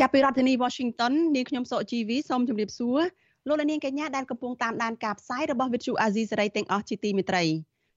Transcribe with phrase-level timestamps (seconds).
[0.00, 3.00] ចាប់ពីរដ្ឋធានី Washington នាងខ្ញុំសុកជីវីសូមជម្រាបសួរ
[3.48, 7.44] លោកអ្នកនាងកញ្ញាដែលកំពុងតាមដានការផ្សាយរបស់ Vithu Azisari ទាំងអស់ជាទីមេត្រី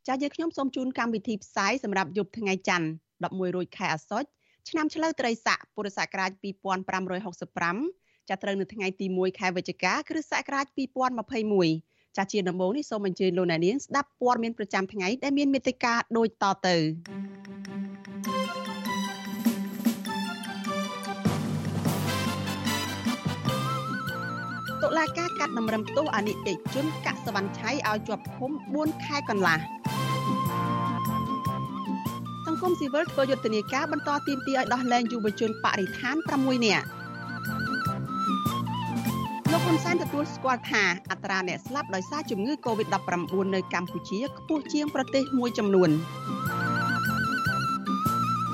[0.07, 2.87] ចាស់យើងខ្ញុំសូមជូនកម្មវិធីផ្សាយសម្រាប់យប់ថ្ងៃច័ន្ទ
[3.21, 4.27] 11រោចខែអាសត់
[4.69, 6.31] ឆ្នាំឆ្លូវត្រីស័កពុរសករាជ
[7.49, 10.65] 2565ចាប់ត្រូវនៅថ្ងៃទី1ខែវិច្ឆិកាគ្រិស្តសករាជ
[11.41, 16.75] 2021ចាស់ជាដំបូងនេះសូមអញ្ជើញលោកអ្នកនាងស្ដាប់ព័ត៌មានប្រចាំថ្ងៃដែលមានមេត្តាដូចតទៅ
[24.97, 29.59] លាការកាត់តម្រឹមទោសអនិច្ចជនកសវណ្ណឆៃឲ្យជាប់ឃុំ4ខែកន្លះ
[32.45, 36.85] សង្គមស៊ីវិលធ្វើយុទ្ធនាការបន្តទាមទារឲ្យដោះលែងយុវជនបរិស្ថាន6នាក់
[39.51, 43.11] លោកហ៊ុនសែនទទួលស្គាល់ថាអត្រាអ្នកស្លាប់ដោយសារជំងឺ Covid-19
[43.55, 45.89] នៅកម្ពុជាខ្ពស់ជាងប្រទេសមួយចំនួន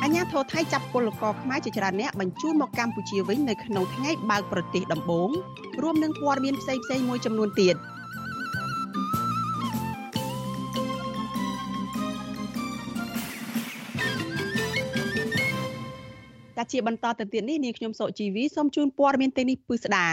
[0.08, 5.30] អញ្ញាធរថៃចាប់ពលករខ្មែរជាច្រើនអ្នកបញ្ជូនមកកម្ពុជាវិញនៅក្នុងថ្ងៃបើកប្រទេសដំបូង
[5.81, 7.75] រួមនឹងព័ត៌មានផ្សេងៗមួយចំនួនទៀត។
[16.58, 20.08] តែជាបន្តទៅទៀតនេះនាងខ្ញុំសុជីវីសូមជូនព័ត៌មានទាំងនេះពិស្ដា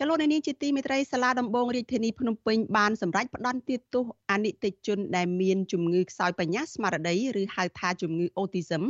[0.00, 8.84] ចលនានាងជាទីមេត្រីសាលាដំបងរាជធានីភ្នំពេញបានសម្រេចផ្តន្ទាទោសអនិច្ចជនដែលមានជំងឺខ្សោយបញ្ញាស្មារតីឬហៅថាជំងឺអូទីសឹម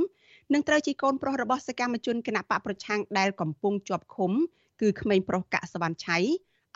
[0.53, 4.33] និងត្រូវជាកូនប្រុសរបស់សកម្មជនគណបកប្រឆាំងដែលកំពុងជាប់ឃុំ
[4.81, 6.19] គឺក្មេងប្រុសកសវណ្ណឆៃ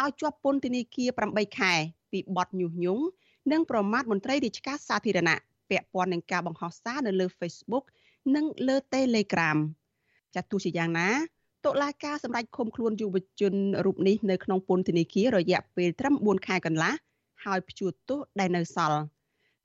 [0.02, 1.72] ឲ្យជាប់ពន្ធនាគារ8ខែ
[2.12, 3.04] ពីបទញុះញង់
[3.52, 5.38] និងប្រមាថមន្ត្រីរាជការសាធារណៈ
[5.70, 7.84] ពាក់ព័ន្ធនឹងការបង្ហោះសារនៅលើ Facebook
[8.34, 9.58] និងលើ Telegram
[10.34, 11.10] ចាត់ទោះជាយ៉ាងណា
[11.66, 13.54] តុលាការសម្រេចឃុំខ្លួនយុវជន
[13.84, 16.92] រូបនេះនៅក្នុងពន្ធនាគាររយៈពេលត្រឹម4ខែកន្លះ
[17.44, 19.02] ហើយព្យួរទោសដែលនៅសល់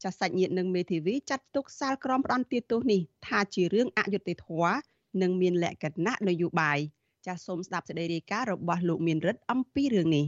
[0.04, 4.76] ចាសសាច់ញាតិនិងមេធាវីចាត់ទុកសាលក្រមផ្ដន់ទាទោសនេះថាជារឿងអយុត្តិធម៌
[5.22, 6.80] និងមានលក្ខណៈនយោបាយ
[7.26, 10.26] ចាសសូមស្ដាប់សេចក្តីរាយការណ៍របស់លោកមានរិទ្ធអំពីរឿងនេះ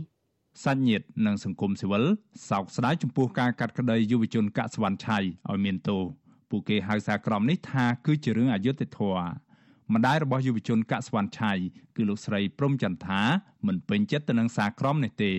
[0.63, 2.03] សាច់ញាតិនិងសង្គមស៊ីវិល
[2.49, 5.17] សោកស្ដាយចំពោះការកាត់ក្តីយុវជនកសវណ្ណឆៃ
[5.49, 6.01] ឲ្យមានទោស
[6.49, 9.27] ពួកគេហៅសារក្រមនេះថាគឺជារឿងអយុត្តិធម៌
[9.93, 11.51] ម្ដាយរបស់យុវជនកសវណ្ណឆៃ
[11.95, 13.21] គឺលោកស្រីព្រំចន្ទថា
[13.67, 15.33] មិនពេញចិត្តទៅនឹងសារក្រមនេះទេ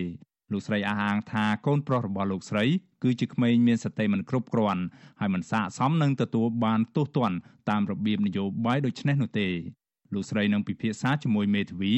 [0.53, 2.65] លោកស្រីអះអាងថាកូនប្រុសរបស់លោកស្រី
[3.03, 4.83] គឺជាក្មេងមានសតិមិនគ្រប់គ្រាន់
[5.21, 7.37] ហើយមិនស័ក្តិសមនឹងទទួលបានទោសទណ្ឌ
[7.71, 9.49] តាមរបៀបនយោបាយដូចនេះនោះទេ
[10.15, 11.95] លោកស្រីនឹងពិភាក្សាជាមួយមេធាវី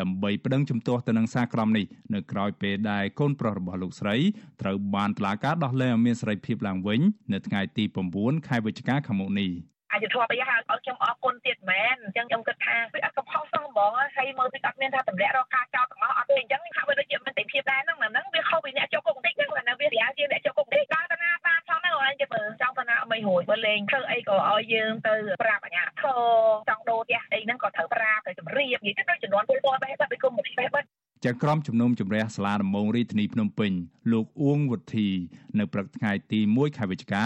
[0.00, 4.16] ដើម្បីប្តឹងជំទាស់ទៅនឹងសារក្រមនេះនៅក្រៅពេលដែលកូនប្រុសរបស់លោកស្រី
[4.60, 7.00] ត្រូវបានតុលាការដោះលែងឲ្យមានសេរីភាពឡើងវិញ
[7.32, 7.84] នៅថ្ងៃទី
[8.16, 9.50] 9ខែវិច្ឆិកាខាងមុខនេះ
[9.92, 26.20] អយុធម៌អីហៅឲ្យខ្ញុំអរគុណទៀតមែនអញ្ចឹងខ្ញុំគិតថាវាអត់កំហុសសោះហ្មងហើយមើលពីអត់មានថាតម្លាក់រកការចោទទាំងអស់អត់ទេអញ្ចឹងហាក់បីដូចជាមិនទេភាពដែរហ្នឹងហ្នឹងវាខុសពីអ្នកចូលគុកបន្តិចហ្នឹងណាវារាជាអ្នកចូលគុកទេដើរតាណាតាមផងហ្នឹងអញ្ចឹងមើលចង់តាណាអីរួចបើលេងធ្វើអីក៏ឲ្យយើងទៅប្រាប់អាញាធរ
[26.68, 30.88] ចង់ដូរផ្ទះអីហ្នឹងក៏ត្រូវប្រាប់ទៅជម្រាបនិយាយទៅដូចចំនួនពលពលបេះបាត់ពីគុំបេះបាត់
[31.26, 33.72] ចក្រមជំនុំជម្រះសាលាដំបងរាជធានីភ្នំពេញ
[34.12, 35.08] លោកអួងវុធី
[35.58, 37.24] នៅព្រឹកថ្ងៃទី1ខែវិច្ឆិកា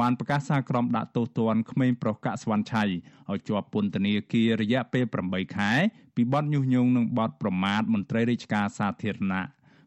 [0.00, 5.70] បានប្រកាសសារក្រមដាក់ទោសទណ្ឌក្មេងប្រុសកាក់ស្វាន់ឆៃឲ្យជាប់ពន្ធនាគាររយៈពេល8ខែ
[6.16, 9.42] ពីបទញុះញង់និងបទប្រមាថមន្ត្រីរាជការសាធារណៈ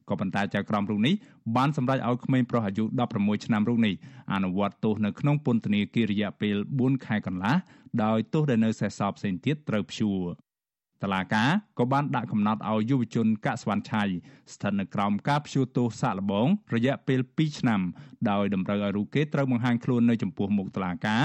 [0.09, 1.13] ក៏ប៉ុន្តែចៅក្រមរូបនេះ
[1.56, 2.84] បានសម្រេចឲ្យក្មេងប្រុសអាយុ
[3.16, 3.94] 16ឆ្នាំរូបនេះ
[4.34, 7.56] អនុវត្តទោសនៅក្នុងពន្ធនាគាររយៈពេល4ខែកន្លះ
[8.03, 10.22] ដោយទោសដែលនៅសេសសល់ផ្សេងទៀតត្រូវព្យួរ
[11.03, 11.44] តឡាកា
[11.79, 14.03] ក៏បានដាក់កំណត់ឲ្យយុវជនកសវណ្ណឆៃ
[14.53, 17.81] ស្ថិតនៅក្រោមការព្យួរទោសសាកល្បងរយៈពេល2ឆ្នាំ
[18.29, 21.17] ដោយតម្រូវឲ្យរូបគេត្រូវបង្ហាញខ្លួននៅចំពោះមុខតឡាកា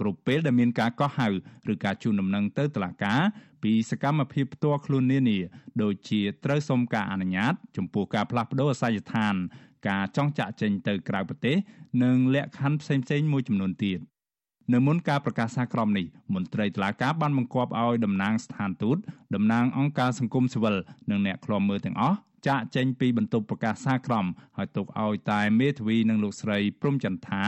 [0.00, 1.28] គ្រប់ពេលដែលមានការកោះហៅ
[1.72, 3.20] ឬការជូនដំណឹងទៅតុលាការ
[3.62, 5.38] ពីសកម្មភាពផ្ទាល់ខ្លួននានា
[5.82, 9.34] ដូចជាត្រូវសុំការអនុញ្ញាត ចំពោះការផ្លាស់ប្តូរអាសយដ្ឋាន
[9.88, 11.56] ការចង់ចាក់ចេញទៅក្រៅប្រទេស
[12.02, 13.98] និងលក្ខខណ្ឌផ្សេងៗមួយចំនួនទៀត
[14.72, 18.96] នៅមុនការប្រកាសសារក្រមនេះមន្ត្រីតុលាការបានបង្គាប់ឲ្យតំណាងស្ថានទូត
[19.34, 20.76] តំណាងអង្គការសង្គមស៊ីវិល
[21.10, 22.16] និងអ្នកឃ្លាំមើលទាំងអស់
[22.48, 24.26] ចាកចេញពីបន្ទប់ប្រកាសសារក្រម
[24.56, 27.42] ហើយទុកឲ្យតែមេធាវីនិងលោកស្រីព្រំចន្ទថា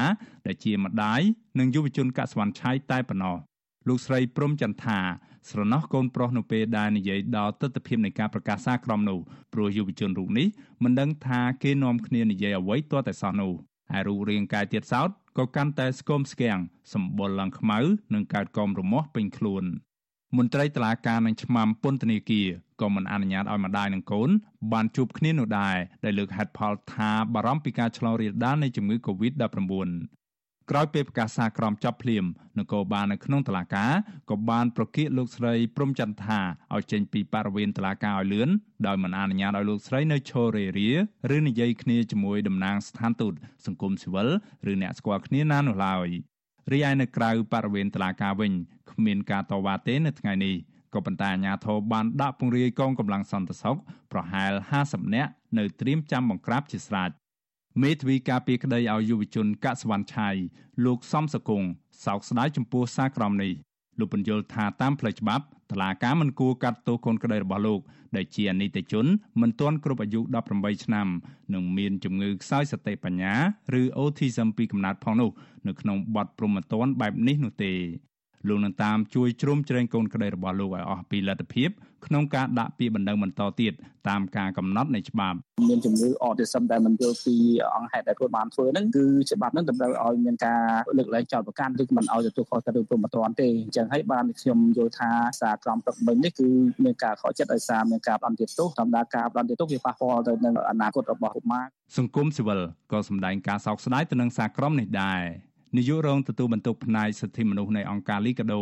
[0.46, 1.20] ដែលជាម្ដាយ
[1.58, 3.36] និងយុវជនកសវណ្ណឆៃតែប៉ុណ្ណោះ
[3.88, 4.98] លោកស្រីព្រំចន្ទថា
[5.50, 9.18] ស្រណោះកូនប្រុសនៅពេលដែលនិយាយដល់ទស្សនវិជ្ជានៃការប្រកាសសារក្រមនោះ
[9.52, 10.46] ព្រោះយុវជនរូបនេះ
[10.84, 13.52] មិនដឹងថាគេនាំគ្នានិយាយអ្វីទាល់តែសោះនោះ
[13.92, 16.58] ហើយរូបរាងកាយទៀតសោត ក៏កាន់តែស្គមស្គាំង
[16.92, 17.78] សម្បុរឡើងខ្មៅ
[18.14, 19.64] និងកើតកោមរមាស់ពេញខ្លួន
[20.36, 22.48] មន្ត្រីតុលាការនឹងឆ្មាំពន្ធនាគារ
[22.80, 24.30] ក៏មិនអនុញ្ញាតឲ្យម្ដាយនិងកូន
[24.72, 30.17] បានជួបគ្នានោះដែរដែលលើកហេតុផលថាបារម្ភពីការឆ្លងរាលដាលនៃជំងឺ Covid-19
[30.70, 32.24] ក្រោយពេលប្រកាសសារក្រមចាប់ភ្លាម
[32.58, 33.92] នគរបាលនៅក្នុងតុលាការ
[34.30, 36.40] ក៏បានប្រកាសលោកស្រីព្រំចន្ទថា
[36.74, 38.48] ឲ្យចេញពីបរិវេណតុលាការឲ្យលឿន
[38.86, 40.90] ដោយមិនអនុញ្ញាតឲ្យលោកស្រីនៅឈររេរា
[41.36, 43.34] ឬនិយាយគ្នាជាមួយតំណាងស្ថានទូត
[43.66, 44.28] សង្គមស៊ីវិល
[44.70, 46.08] ឬអ្នកស្គាល់គ្នាណានោះឡើយ
[46.72, 48.52] រីឯនៅក្រៅបរិវេណតុលាការវិញ
[48.90, 50.54] គ្មានការតវ៉ាទេនៅថ្ងៃនេះ
[50.94, 53.76] ក៏ប៉ុន្តែអាជ្ញាធរបានដាក់ពង្រាយកងកម្លាំងសន្តិសុខ
[54.12, 54.52] ប្រហែល
[54.84, 57.10] 50នាក់នៅត្រៀមចាំបង្ក្រាបជាស្រេច
[57.82, 60.28] មេធាវីការពារក្តីឲ្យយុវជនកសវណ្ណឆៃ
[60.84, 61.62] លោកសំសកុង
[62.04, 63.52] សោកស្ដាយចំពោះសារក្រមនេះ
[63.98, 67.80] លោកបញ្យល់ថាតាមផ្លូវច្បាប់តឡាការមិនគួរកាត់ទោសកូនក្តីរបស់លោក
[68.16, 69.06] ដែលជាអនិច្ចជន
[69.40, 70.20] មិនទាន់គ្រប់អាយុ
[70.52, 71.08] 18ឆ្នាំ
[71.54, 73.34] និងមានជំងឺខ្សោយសតិបញ្ញា
[73.80, 75.30] ឬ autism ពីកំណើតផងនោះ
[75.66, 77.72] នៅក្នុងបទព្រហ្មទណ្ឌបែបនេះនោះទេ
[78.48, 81.70] លោកនឹងតាមជួយជ្រោមជ្រែងកូនក្តីរបស់លោកឲ្យអស់ពីលទ្ធភាព
[82.06, 83.72] ក្នុងការដាក់ពាក្យបណ្ដឹងបន្តទៀត
[84.08, 85.38] តាមការកំណត់នៃច្បាប់
[85.68, 87.36] មានជំងឺ autism ដែលមិនយល់ពី
[87.76, 90.62] អង្គហេតុដែលគាត់បានធ្វើហ្នឹងគឺច្បាប់ហ្នឹងតម្រូវឲ្យមានការ
[90.96, 95.10] លើកលែងចោទប្រកាន់ឬមិនឲ្យទទួលខុសត្រូវព្រមត្តនទេអញ្ចឹងហើយបានខ្ញុំយល់ថា
[95.40, 96.48] សារក្រមទឹកមិញនេះគឺ
[96.84, 101.64] មានការខកចិត្តដោយសារមានការបន្តទៀតទោសធម្មតាការបន្តទៀតទោសវាប៉ះពាល់ទៅនឹងអនាគតរបស់កុមារ
[101.98, 102.60] សង្គមស៊ីវិល
[102.92, 105.22] ក៏សម្ដែងការសោកស្ដាយទៅនឹងសារក្រមនេះដែរ
[105.76, 108.60] នាយករងទទួលបន្ទុកផ្នែកសិទ្ធិមនុស្សនៃអង្គការលីកាដូ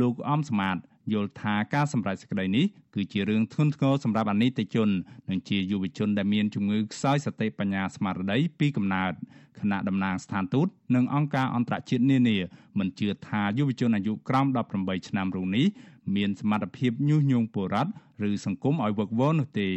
[0.00, 0.76] លោកអំសមាត
[1.12, 4.88] យល់ថាការសម្រេចសេចក្តីនេះគឺជារឿងធ្ងន់ធ្ងរសម្រាប់អនិច្ចជន
[5.30, 9.12] និងជាយុវជនដែលមានជំងឺខ្សោយសតិបញ្ញាស្មារតីពីកំណើត
[9.58, 12.36] គណៈតំណាងស្ថានទូតនិងអង្គការអន្តរជាតិនានា
[12.78, 14.46] មិនជឿថាយុវជនអាយុក្រោម
[14.78, 15.66] 18ឆ្នាំរូបនេះ
[16.16, 17.92] មានសមត្ថភាពញុះញង់ពលរដ្ឋ
[18.28, 19.70] ឬសង្គមឲ្យវឹកវរនោះទេ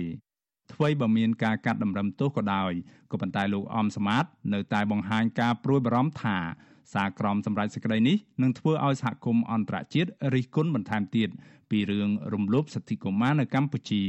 [0.73, 2.71] ថ្មីបើមានការកាត់តម្រឹមទោសក៏ដោយ
[3.11, 6.37] ក៏ប៉ុន្តែលោកអំសមាតនៅតែបង្ហាញការព្រួយបារម្ភថា
[6.93, 11.29] សារក្រមសម្រាប់សេចក្តីនេះនឹងធ្វើឲ្យសហគមន៍អន្តរជាតិរិះគន់បន្ថែមទៀត
[11.69, 14.03] ពីរឿងរំលោភសិទ្ធិកុមារនៅកម្ពុជា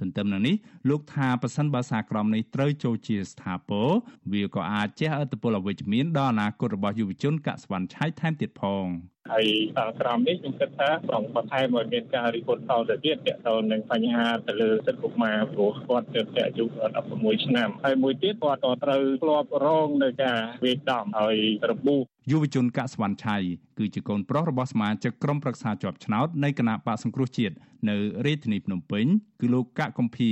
[0.00, 0.54] ទន្ទឹមនឹងនេះ
[0.88, 3.88] លោកថាប៉ះសិនបើសារក្រមនេះត្រូវចូលជាស្ថាពរ
[4.32, 8.86] វាក៏អាចជះឥទ្ធិពលអវិជ្ជមានដល់អនាគតរបស់យុវជនកសវណ្ណឆៃថែមទៀតផង
[9.32, 16.64] ហើយសារក្រមនេះខ្ញុំគិតថាប្រងបន្ថែមឲ្យមានការរិះគន់តទៅទៀតទាក់ទងនឹងបញ្ហាទៅលើសិទ្ធិកុមារព្រោះគាត់ទើបតែអាយុ
[17.04, 21.36] 16ឆ្នាំហើយមួយទៀតគាត់ក៏ត្រូវធ្លាប់រងនៅការវេដំហើយ
[21.70, 23.36] របួសយុវជនកសវណ្ណឆៃ
[23.78, 27.54] គឺជាកូនប្រុសរបស់សមាជិកក្រុមប្រឹក្សាជាប់ឆ្នោតនៃគណៈបកសង្គ្រោះជាតិ
[27.88, 29.06] នៅរាជធានីភ្នំពេញ
[29.40, 30.30] គឺលោកកកកំភៀ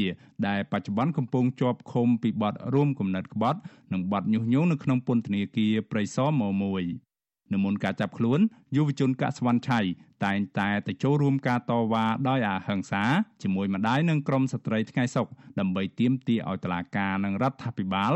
[0.48, 3.58] ដែលបច្ចុប្បន្នកំពុងជាប់ឃុំពីបទរួមគំនិតក្បត់
[3.92, 7.11] និងបទញុះញង់នៅក្នុងពន្ធនាគារព្រៃសរម1
[7.52, 8.40] នៅមុនការចាប់ខ្លួន
[8.76, 9.80] យុវជនកសវណ្ណឆៃ
[10.24, 13.02] តែងតែទៅចូលរួមការតវ៉ាដោយអហិង្សា
[13.42, 15.28] ជាមួយម្ដាយនិងក្រុមស្ត្រីថ្ងៃសុខ
[15.58, 18.12] ដើម្បីទាមទារឲ្យតុលាការនិងរដ្ឋាភិបាល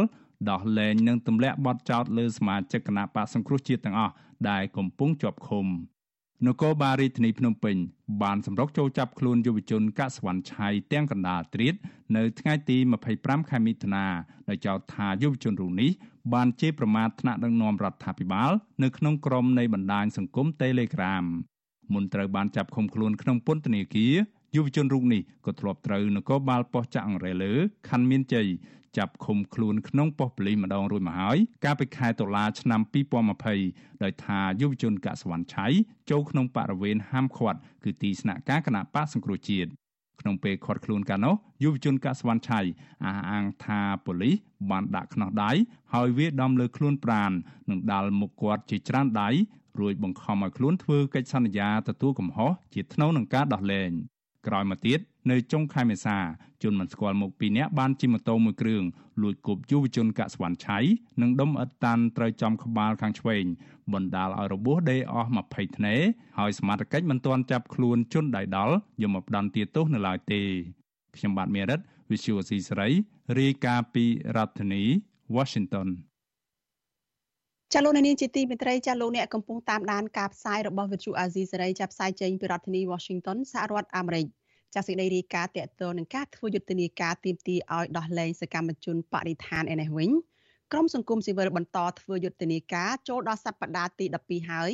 [0.50, 4.12] ដោះលែងនិងទម្លាក់បទចោទលើសមាជិកគណៈបកសង្គ្រោះជាតិទាំងអស់
[4.50, 5.66] ដែលកំពុងជាប់ឃុំ
[6.44, 7.76] នគរបាលរាជធានីភ្នំពេញ
[8.22, 11.74] បានសម្រុកចូលចាប់ខ្លួនយុវជនកសវណ្ណឆៃទាំងកណ្ដាលត្រៀត
[12.16, 12.76] នៅថ្ងៃទី
[13.12, 14.06] 25ខែមិថុនា
[14.48, 15.90] ដោយចោទថាយុវជនរូបនេះ
[16.34, 18.50] បានជេរប្រមាថថ្នាក់ដឹកនាំរដ្ឋាភិបាល
[18.82, 21.24] នៅក្នុងក្រុមនៃបណ្ដាញសង្គម Telegram
[21.92, 24.14] មុនត្រូវបានចាប់ឃុំខ្លួនក្នុងពន្ធនាគារ
[24.56, 27.52] យុវជនរូបនេះក៏ធ្លាប់ត្រូវនគរបាលប៉ុស្តិ៍ចាក់អង្រែលើ
[27.88, 28.48] ខណ្ឌមានជ័យ
[28.98, 32.80] ចាប់ឃុំខ្លួនក្នុងប៉ុស្តិ៍ប៉ូលីសម្ដងរួចមកហើយកាលពីខែតុលាឆ្នាំ
[33.42, 35.66] 2020ដោយថាយុវជនកសវណ្ណឆៃ
[36.10, 39.70] ចូលក្នុងបរិវេណហាមឃាត់គឺទីស្នាក់ការគណៈបកសង្គ្រោះជាតិ
[40.20, 42.60] ក្នុងពេលខាត់ខ្លួនកាលនោះយុវជនកសវណ្ណឆៃ
[43.04, 44.36] អះអាងថាប៉ូលីស
[44.70, 45.52] បានដាក់ខ្នោះដៃ
[45.94, 47.32] ហើយវាដំលើខ្លួនប្រាន
[47.70, 49.28] និងដាល់មុខគាត់ជាច្រើនដៃ
[49.80, 53.90] រួចបង្ខំឲ្យខ្លួនធ្វើកិច្ចសន្យាទទួលកំហុសជាថ្នូវនឹងការដោះលែង
[54.46, 54.98] ក្រោយមកទៀត
[55.30, 56.16] នៅចុងខែមេសា
[56.62, 58.82] ជនមិនស្គាល់មុខពីរនាក់បានជិះម៉ូតូមួយគ្រឿង
[59.22, 60.78] លួចគប់យុវជនកសវណ្ណឆៃ
[61.20, 63.44] និងដុំអិតតាន់ត្រូវចំក្បាលខាងឆ្វេង
[63.92, 65.94] បណ្ដាលឲ្យរបួសដេកអស់20ធ្នេ
[66.38, 70.42] ហើយសមត្ថកិច្ចមិនទាន់ចាប់ខ្លួនជនដៃដល់យកមកផ្ដន្ទាទោសនៅឡើយទេ
[71.16, 72.88] ខ្ញុំបាទមេរិត Visual C ស្រី
[73.38, 74.04] រាយការណ៍ពី
[74.36, 74.82] រដ្ឋធានី
[75.36, 75.88] Washington
[77.72, 84.26] ចាលោកនាងជាទីមេត្រីចាលោកអ្នកកំពុងតាមដានការផ្សាយរបស់វិទ្យុអាស៊ីសេរីចាប់ផ្សាយចេញពីរដ្ឋធានី Washington សហរដ្ឋអាមេរិក
[84.74, 90.10] ចាសេចក្តីរាយការណ៍តកតទៅនឹងការធ្វើយុទ្ធនាការទីមទីឲ្យដោះលែងសកម្មជនបរិស្ថានឯនេះវិញ
[90.72, 94.72] ក្រមសង្គមស៊ីវិលបន្តធ្វើយុទ្ធនាការចូលដល់សប្តាហ៍ទី12ហើយ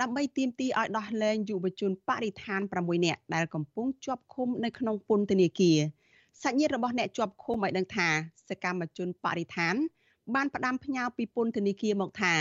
[0.00, 5.78] ដើម្បីទាមទារឲ្យដោះលែងយុវជនបរិស្ថាន6នាក់ដែលកំពុងជាប់ឃុំនៅក្នុងពន្ធនាគារ
[6.42, 8.08] សាច់ញាតិរបស់អ្នកជាប់ឃុំឲ្យដឹងថា
[8.48, 9.76] សកម្មជនបរិស្ថាន
[10.34, 12.34] បានផ្ដាំផ្ញើពីពន្ធនាគារមកថា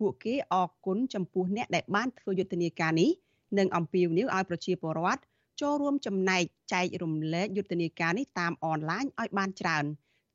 [0.00, 3.10] ពួកគេអរគុណចំពោះអ្នកដែលបានធ្វើយុទ្ធនាការនេះ
[3.58, 5.20] និងអំពាវនាវឲ្យប្រជាពលរដ្ឋ
[5.60, 9.84] ចូលរួមចំណែកចែករំលែកយុទ្ធនាការនេះតាមអនឡាញឲ្យបានច្រើន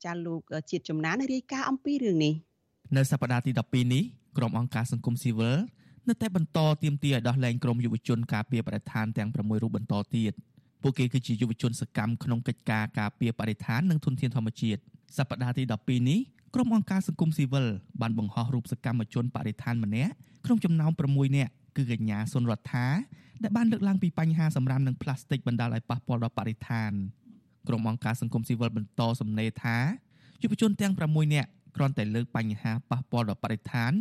[0.03, 2.33] ចាលោកជាតិចំណានរាយការណ៍អំពីរឿងនេះ
[2.95, 4.03] នៅសប្តាហ៍ទី12នេះ
[4.37, 5.57] ក្រុមអង្គការសង្គមស៊ីវិល
[6.07, 10.33] នៅតែបន្តទាមទារឲ្យដោះលែងក្រុមយុវជនការពារបរិស្ថានទាំង6រូបបន្តទៀត
[10.81, 14.79] ពួកគេគឺជាយុវជនសកម្មក្នុងកិច្ចការការពារបរិស្ថាននិងធនធានធម្មជាតិ
[15.17, 16.19] សប្តាហ៍ទី12នេះ
[16.53, 17.67] ក្រុមអង្គការសង្គមស៊ីវិល
[18.01, 20.13] បានបង្ហោះរូបសកម្មជនបរិស្ថានម្នាក់
[20.45, 22.87] ក្នុងចំណោម6នាក់គឺកញ្ញាសុនរដ្ឋា
[23.43, 26.91] ដែលបានលើកឡើងពីបញ្ហាសម្រាមនិងផ្លាស្ទិកបណ្ដាលឲ្យប៉ះពាល់ដល់បរិស្ថាន
[27.67, 29.77] ក្រុមអង្គការសង្គមស៊ីវិលបន្តសំណេរថា
[30.41, 33.91] យុវជនទាំង6នាក់គ្រាន់តែលើកបញ្ហាប៉ះពាល់ដល់បរិស្ថាន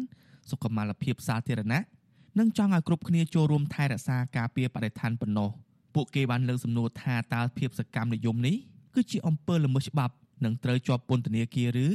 [0.51, 1.83] សុខុមាលភាពសាធារណៈ
[2.39, 5.51] និងចង់ឲ្យគ្រប់គ្នាចូលរួមថែរក្សាការពារបរិស្ថានប៉ុណ្ណោះ
[5.95, 8.57] ពួកគេបានលើកសំណួរថាតើភាពសកម្មនិយមនេះ
[8.95, 11.89] គឺជាអំពើល្មើសច្បាប់និងត្រូវជាប់ពន្ធនាគារឬ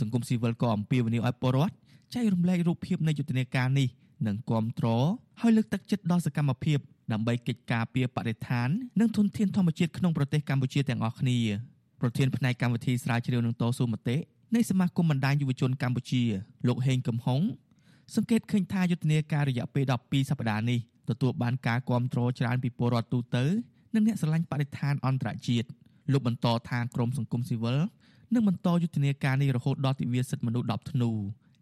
[0.00, 1.74] សង្គមស៊ីវិលក៏អំពាវនាវឲ្យពលរដ្ឋ
[2.14, 3.88] ចែករំលែករូបភាពនៃយុទ្ធនាការនេះ
[4.26, 5.04] និងគ្រប់គ្រង
[5.40, 6.78] ឲ្យលើកទឹកចិត្តដល់សកម្មភាព
[7.12, 8.68] ដើម្បីកិច្ចការពារបរិស្ថាន
[9.00, 11.38] និងធនធានធម្មជាតិក្នុងប្រទេសកម្ពុជាទាំងអស់គ្នា
[12.00, 14.16] ប្រធានផ្នែកកម្មវិធីស្រាវជ្រាវនឹងតស៊ូមតិ
[14.54, 16.22] នៃសមាគមបណ្ដាញយុវជនកម្ពុជា
[16.66, 17.40] លោកហេងកំហុង
[18.14, 20.78] សង្កេតឃើញថាយុទ្ធនាការរយៈពេល12សប្តាហ៍នេះ
[21.10, 23.44] ទទួលបានការគាំទ្រច្រើនពីពលរដ្ឋទូទៅ
[23.94, 25.68] និងអ្នកស្រឡាញ់បរិស្ថានអន្តរជាតិ
[26.12, 27.78] លោកបន្តថាក្រមសង្គមស៊ីវិល
[28.34, 31.10] នឹងបន្តយុទ្ធនាការនេះរហូតដល់ទិវាសិទ្ធិមនុស្ស10ធ្នូ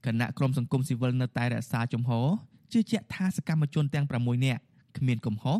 [0.06, 2.26] គណៈក្រមសង្គមស៊ីវិលនៅតែរក្សាជំហរ
[2.72, 4.60] ជឿជាក់ថាសកម្មជនទាំង6នាក់
[4.98, 5.58] គ្មានកំហុស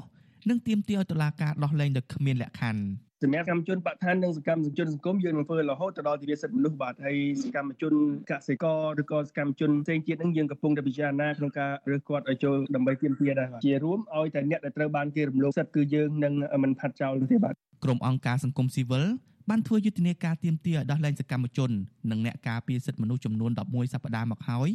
[0.48, 2.82] និងទាមទារឲ្យតុលាការដោះលែងដោយគ្មានលក្ខខណ្ឌ
[3.22, 7.94] សម្រាប់សកម្មជនបកឋាននិងសកម្មជនសង្គមយើងនឹងធ្វើរហូតទៅដល់ទិវាសិទ្ធិមនុស្សបាទហើយសកម្មជន
[8.30, 19.04] កសិករឬក៏សកម្មជនផ្សេងទៀតនឹងយើងកំពុងតែពិចារណាក្នុងការរើសគាត់ឲ្យចូលដើម្បីទាមទារដែរបាទជារួមឲ្យតែអ្នកដែលត្រូវបានគេរំលោភសិទ្ធិគឺយើងនឹងមិនផាត់ចោលទេបាទក្រុមអង្គការសង្គមស៊ីវិល
[19.50, 21.70] បានធ្វើយុទ្ធនាការទៀមទាឲ្យដោះលែងសកម្មជន
[22.10, 24.70] និងអ្នកការពារសិទ្ធិមនុស្សចំនួន11សប្តាហ៍មកហើយ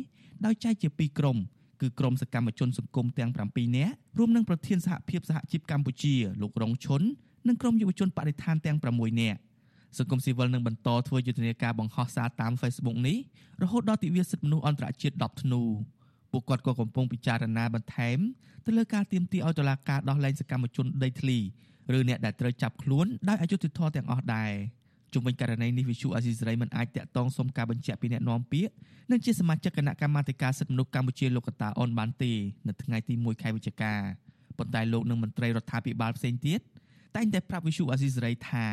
[0.46, 1.38] ដោយចែកជា2ក្រុម
[1.82, 7.02] គឺក្រុមសកម្មជនសង្គមទាំង7នាក់រួមនឹងប្រធានសហភាពសហជីពកម្ពុជាលោករងឈុន
[7.48, 9.40] និងក្រុមយុវជនបរិស្ថានទាំង6នាក់
[9.98, 13.18] សង្គមស៊ីវិលនឹងបន្តធ្វើយុទ្ធនាការបង្ហោះសារតាម Facebook នេះ
[13.62, 15.62] រហូតដល់ទិវាសិទ្ធិមនុស្សអន្តរជាតិ10ធ្នូ
[16.32, 18.20] ពួកគាត់ក៏កំពុងពិចារណាបន្ថែម
[18.66, 21.38] ទៅលើការទៀមទាឲ្យតុលាការដោះលែងសកម្មជនដីធ្លី
[21.98, 24.52] ឬអ្នកដែលត្រូវចាប់ខ្លួនដោយអយុត្តិធម៌ទាំងអស់ដែរ
[25.14, 28.72] ជុំវិញករណីនេះវិសុអាស៊ីសេរីមិនអាចតាក់ទងសុំការបញ្ជាក់ពីអ្នកនាំពាក្យ
[29.12, 32.32] និងជាសមាជិកគណៈកម្មាធិការសិទ្ធិមនុស្សកម្ពុជាលោកកតាអនបានទេ
[32.68, 33.94] នៅថ្ងៃទី1ខែវិច្ឆិកា
[34.58, 36.60] ប៉ុន្តែលោកនិងមន្ត្រីរដ្ឋាភិបាលផ្សេងទៀត
[37.16, 38.72] តែងតែប្រាប់វិសុអាស៊ីសេរីថារ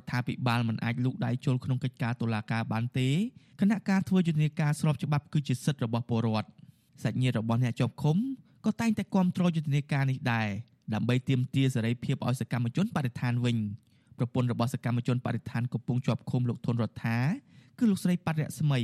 [0.00, 3.08] ដ្ឋាភិបាលមិនអាចលូកដៃចូលក្នុងកិច្ចការតុលាការបានទេ
[3.60, 6.48] គណៈការធ្វើយុទ្ធនាការស្របច្បាប់គឺជាសិទ្ធិរបស់ពលរដ្ឋ
[7.02, 8.16] សាច់ញាតិរបស់អ្នកជាប់ឃុំ
[8.64, 10.48] ក៏តែងតែគាំទ្រយុទ្ធនាការនេះដែរ
[10.94, 13.56] ដើម្បីទាមទារសេរីភាពឲ្យសកម្មជនបរិស្ថានវិញ
[14.18, 17.18] ប្រពន្ធរបស់សកម្មជនបរិស្ថានកំពុងជាប់ឃុំលោកធុនរដ្ឋា
[17.78, 18.80] គឺលោកស្រីបរិយស្មី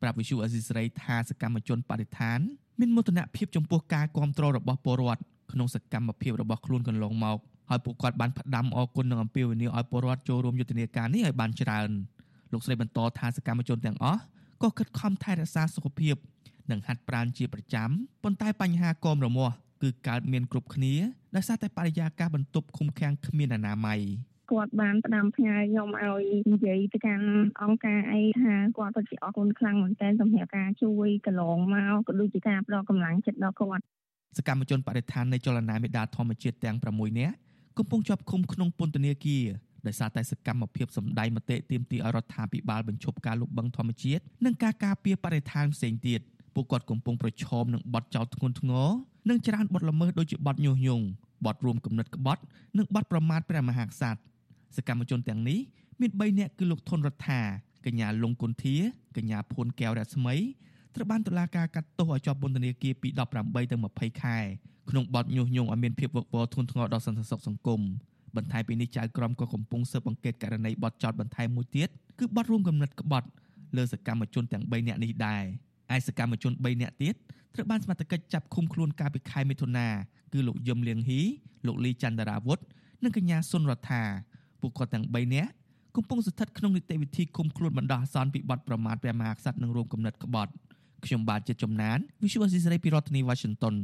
[0.00, 2.38] ប្រាប់វិសុអាស៊ីសេរីថាសកម្មជនបរិស្ថាន
[2.80, 7.38] មានមោទនភាពចំពោះការគ្រប់គ្រងរបស់ពលរដ្ឋក្នុងសកម្មភាពរបស់ខ្លួនកន្លងមក
[7.70, 11.88] ហើយពួកគាត់បានផ្ដាំអគុណនឹងអំពាវនាវឲ្យពលរដ្ឋចូលរួមយុទ្ធនាការនេះឲ្យបានច្រើន
[12.52, 14.20] លោកស្រីបន្តថាសកម្មជនទាំងអស់
[14.62, 16.16] ក៏ខិតខំថែរក្សាសុខភាព
[16.70, 17.88] និងហាត់ប្រាណជាប្រចាំ
[18.22, 20.94] ប៉ុន្តែបញ្ហាកមរមាស់ គឺកើតមានគ្រប់គ្នា
[21.36, 24.00] ដោយសារតែបរិយាកាសបន្ទប់ឃុំឃាំងគ្មានអនាម័យ
[24.52, 27.26] គាត់បានផ្ដាំផ្ញើខ្ញុំឲ្យនិយាយទៅកាន់
[27.62, 33.82] អង្គការអីថាគាត់ពិតជាអរគុណខ្លាំងមែនទែនសម្រាប់ការជួយកន្លងមកក៏ដូចជាការផ្ដល់កម្លាំងចិត្តដល់គាត់
[34.38, 37.34] សកម្មជនបរិស្ថាននៃចលនាមេដាធម្មជាតិទាំង6នាក់
[37.78, 39.44] កំពុងជាប់ឃុំក្នុងពន្ធនាគារ
[39.86, 46.20] ដោយសារតែសកម្មភាពសម្ដែងមតិទាមទារឲ្យរដ្ឋាភិបាលបញ្ឈប់ការលុបបង្ខំធម្មជាតិនិងការការពារបរិស្ថានផ្សេងទៀត
[46.54, 48.88] ពួកគាត់កំពុងប្រឈមនឹងបទចោទធ្ងន់ធ្ងរ
[49.28, 51.04] និងច្រើនបទល្មើសដូចជាបទញុះញង់
[51.46, 52.42] បទរួមគំនិតក្បត់
[52.76, 54.20] និងបទប្រមាថព្រះមហាក្សត្រ
[54.76, 55.58] សកម្មជនទាំងនេះ
[56.00, 57.40] មាន3នាក់គឺលោកធុនរដ្ឋា
[57.86, 58.76] កញ្ញាលងគុន្ធា
[59.16, 60.34] កញ្ញាភួនកែវរស្មី
[60.94, 64.38] ត្រូវបានតុលាការកាត់ទោសឲ្យជាប់ពន្ធនាគារពី18ទៅ20ខែ
[64.90, 67.80] ក្នុងបទញុះញង់ឲ្យមានភាពវឹកវរធ្ងន់ធ្ងរដល់សន្តិសុខសង្គម
[68.36, 73.28] បន្ថែមពីនេះចៅក្រមក៏កំពុងស៊ើបអង្កេតករណីបទចោទបន្ថែមមួយទៀតគឺបទរួមគំនិតក្បត់
[73.76, 75.44] លើសកម្មជនទាំង3នាក់នេះដែរ
[75.94, 77.14] ឯសកម្មជន3នាក់ទៀត
[77.54, 79.88] ត្រូវបានសមត្ថកិច្ចចាប់ឃុំខ្លួនកាលពីខែមិថុនា
[80.32, 81.20] គឺលោកយឹមលៀងហ៊ី
[81.66, 82.58] លោកលីចន្ទរាវុធ
[83.04, 84.02] និងកញ្ញាសុនរដ្ឋា
[84.60, 85.50] ពួកគាត់ទាំង3នាក់
[85.96, 90.52] កំពុងស្ថិតក្នុងនីតិវិធីឃុំខ្លួនបណ្ដោះអាសន្នពីបទប្រមាថព្រះមហាក្សត្រនិងរួមគំនិតក្បត់
[91.04, 93.74] ខ្ញុំបាទជាជំនាញ Visual Assisray ពីរដ្ឋធានី Washington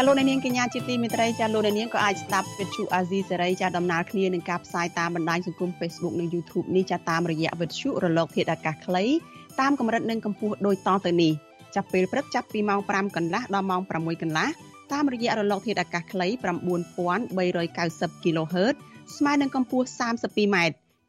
[0.00, 9.04] ចាលោកនាងកញ្ញាជាទីមេត្រីចាលោកនាងក៏អាចស្ដាប់វិទ្យុអាស៊ីសេរីចាដំណើរគ្នានឹងការផ្សាយតាមបណ្ដាញសង្គម Facebook និង YouTube នេះចាតាមរយៈវិទ្យុរលកធាតុអាកាសខ្លី
[9.60, 11.32] តាមកម្រិតនិងកម្ពស់ដូចតទៅនេះ
[11.74, 14.48] ចាប់ពេលព្រឹកចាប់ពីម៉ោង5កន្លះដល់ម៉ោង6កន្លះ
[14.92, 16.26] តាមរយៈរលកធាតុអាកាសខ្លី
[17.26, 18.74] 9390 kHz
[19.16, 20.56] ស្មើនឹងកម្ពស់ 32m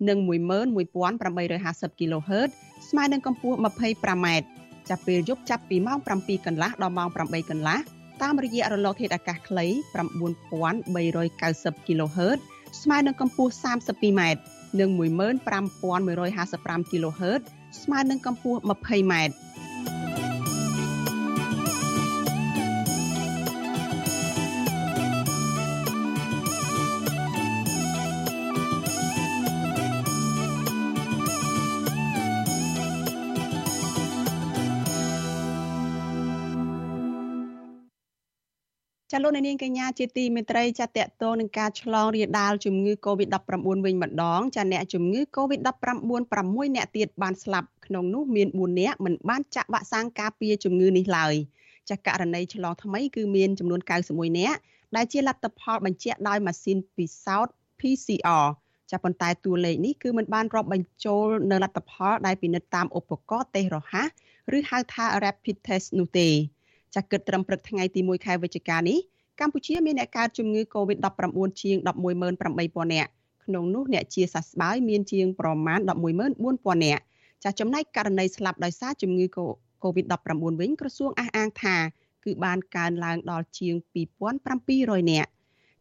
[0.09, 2.49] និង11850 kHz
[2.89, 4.27] ស្មើនឹងកម្ពស់ 25m
[4.89, 12.37] ចាប់ពេលយប់ចាប់ពីម៉ោង7កន្លះដល់ម៉ោង8កន្លះ តាមរយៈរលកធាតុអាកាសខ្លី9390 kHz
[12.81, 14.21] ស្មើនឹងកម្ពស់ 32m
[14.79, 17.41] និង15155 kHz
[17.81, 19.13] ស្មើនឹងកម្ពស់ 20m
[39.23, 45.69] លោកនាងកញ្ញាជាទីមេត្រីចាតកតងនឹងការឆ្លងរាលដាលជំងឺ Covid-19 វិញម្ដងចាអ្នកជំងឺ Covid-19
[46.69, 51.33] 6អ្នកទៀតបានស្លាប់ក្នុងនោះមាន4អ្នកមិនបានចាក់វ៉ាក់សាំងការពារជំងឺនេះឡើយ
[51.89, 54.55] ចាករណីឆ្លងថ្មីគឺមានចំនួន91អ្នក
[54.95, 58.45] ដែលជាលទ្ធផលបញ្ជាក់ដោយម៉ាស៊ីនពិសោធន៍ PCR
[58.91, 64.07] ចាប៉ុន្តែតួលេខនេះគឺមិនបានរាប់បញ្ចូលនៅលទ្ធផលដែលពិនិត្យតាមឧបករណ៍តេស្តរហ័ស
[64.57, 66.29] ឬហៅថា rapid test នោះទេ
[66.95, 68.99] ចាគិតត្រឹមព្រឹកថ្ងៃទី1ខែវិច្ឆិកានេះ
[69.39, 71.77] កម្ពុជាមានអ្នកកើតជំងឺ Covid-19 ជាង
[72.35, 73.09] 118,000នាក់
[73.45, 75.79] ក្នុងនោះអ្នកជាសះស្បើយមានជាងប្រមាណ
[76.31, 77.03] 114,000នាក់
[77.43, 79.25] ចាចំណែកករណីស្លាប់ដោយសារជំងឺ
[79.83, 81.75] Covid-19 វិញក្រសួងអះអាងថា
[82.25, 83.75] គឺបានកើនឡើងដល់ជាង
[84.43, 85.29] 2700នាក់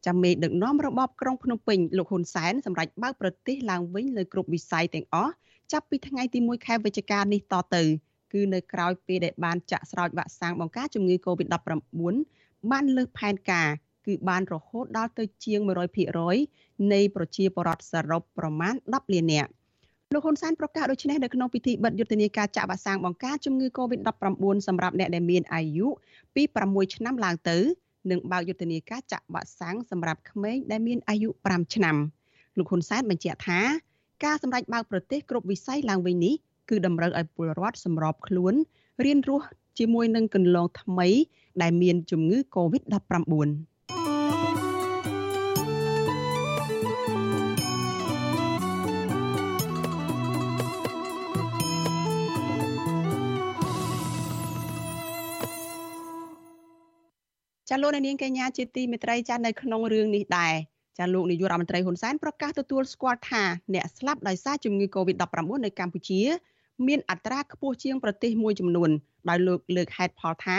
[0.07, 5.33] ចាំមេដឹកនាំរបបក្រុងភ្នំពេញលោកហ៊ុនសែនសម្រាប់បើកប្រទេសឡើងវិញលើគ្រប់វិស័យទាំងអស់
[5.73, 7.83] ចាប់ពីថ្ងៃទី1ខែវិច្ឆិកានេះតទៅ
[8.33, 12.15] គឺនៅក្រៅពេលដែលបានចាក់ស្រោចវ៉ាក់សាំងបង្ការជំងឺ Covid-19
[12.71, 13.69] បានលើសផែនការ
[14.07, 15.61] គឺបានរហូតដល់ទៅជាង
[16.27, 19.51] 100%នៃប្រជាពលរដ្ឋសរុបប្រមាណ10លាននាក់
[20.15, 25.87] លោកហ៊ុនសែនប្រកាសដូចនេះនៅក្នុងពិធីបិទយុទ្ធនាការចាក់វ៉ាក់សាំងបង្ការជំងឺ Covid-19 សម្រាប់អ្នកដែលមានអាយុ
[26.35, 27.59] ពី6ឆ្នាំឡើងទៅ
[28.11, 31.97] និងបើកយុទ្ធនាការចាក់វ៉ាក់សាំងសម្រាប់ក្មេងដែលមានអាយុ5ឆ្នាំ
[32.57, 33.61] លោកហ៊ុនសែនបញ្ជាក់ថា
[34.25, 36.35] ការសម្រេចបើកប្រទេសគ្រប់វិស័យឡើងវិញនេះ
[36.69, 38.55] គឺតម្រូវឲ្យពលរដ្ឋសម្របខ្លួន
[39.05, 39.49] រៀនរស់
[39.79, 41.09] ជាមួយនឹងកន្លងថ្មី
[41.63, 43.69] ដែលមានជំងឺ Covid-19
[57.71, 60.55] ចាលោកនាងកញ្ញាជាទីមេត្រីចានៅក្នុងរឿងនេះដែរ
[60.99, 63.43] ចាលោកនាយករដ្ឋមន្ត្រីហ៊ុនសែនប្រកាសទទួលស្គាល់ថា
[63.75, 66.21] អ្នកស្លាប់ដោយសារជំងឺ Covid-19 នៅកម្ពុជា
[66.87, 68.91] មានអត្រាខ្ពស់ជាងប្រទេសមួយចំនួន
[69.29, 70.59] ដោយលោកលើកហេតុផលថា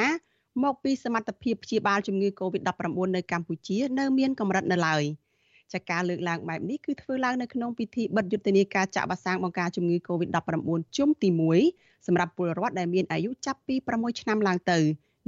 [0.64, 5.04] មកពីសមត្ថភាពព្យាបាលជំងឺ Covid-19 នៅកម្ពុជា នៅមានកម្រិតនៅឡើយ
[5.74, 11.30] ចាការលើកឡើងបែបនេះគឺធ្វើឡើងនៅក្នុងពិធីបិទយុទ្ធនាការចាក់វ៉ាក់សាំងបង្ការជំងឺ Covid-19 ជុំទី
[11.68, 14.80] 1សម្រាប់ពលរដ្ឋដែលមានអាយុចាប់ពី6ឆ្នាំឡើងទៅ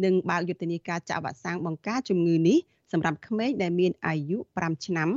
[0.03, 2.57] និងបើកយុទ្ធនាការចាក់វ៉ាក់សាំងបង្ការជំងឺនេះ
[2.91, 5.09] សម្រាប់ក្មេងដែលមានអាយុ5ឆ្នាំ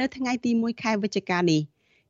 [0.00, 1.60] នៅថ្ងៃទី1ខែវិច្ឆិកានេះ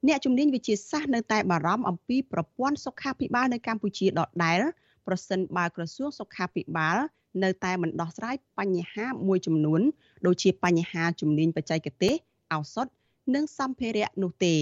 [0.06, 4.61] អ្នកជំនាញវិទ្យាសាស្ត្រនៅតែបារម្ភអំពីប្រព័ន្ធសុខាភិបាលនៅកម្ពុជាដដែល
[5.06, 6.98] ប្រសិនបើក្រសួងសុខាភិបាល
[7.42, 9.80] នៅតែមិនដោះស្រាយបញ្ហាមួយចំនួន
[10.26, 12.14] ដូចជាបញ្ហាជំនាញបច្ចេកទេស
[12.54, 12.87] ឱសថ
[13.34, 14.54] និងសម្ភារៈនោះទេ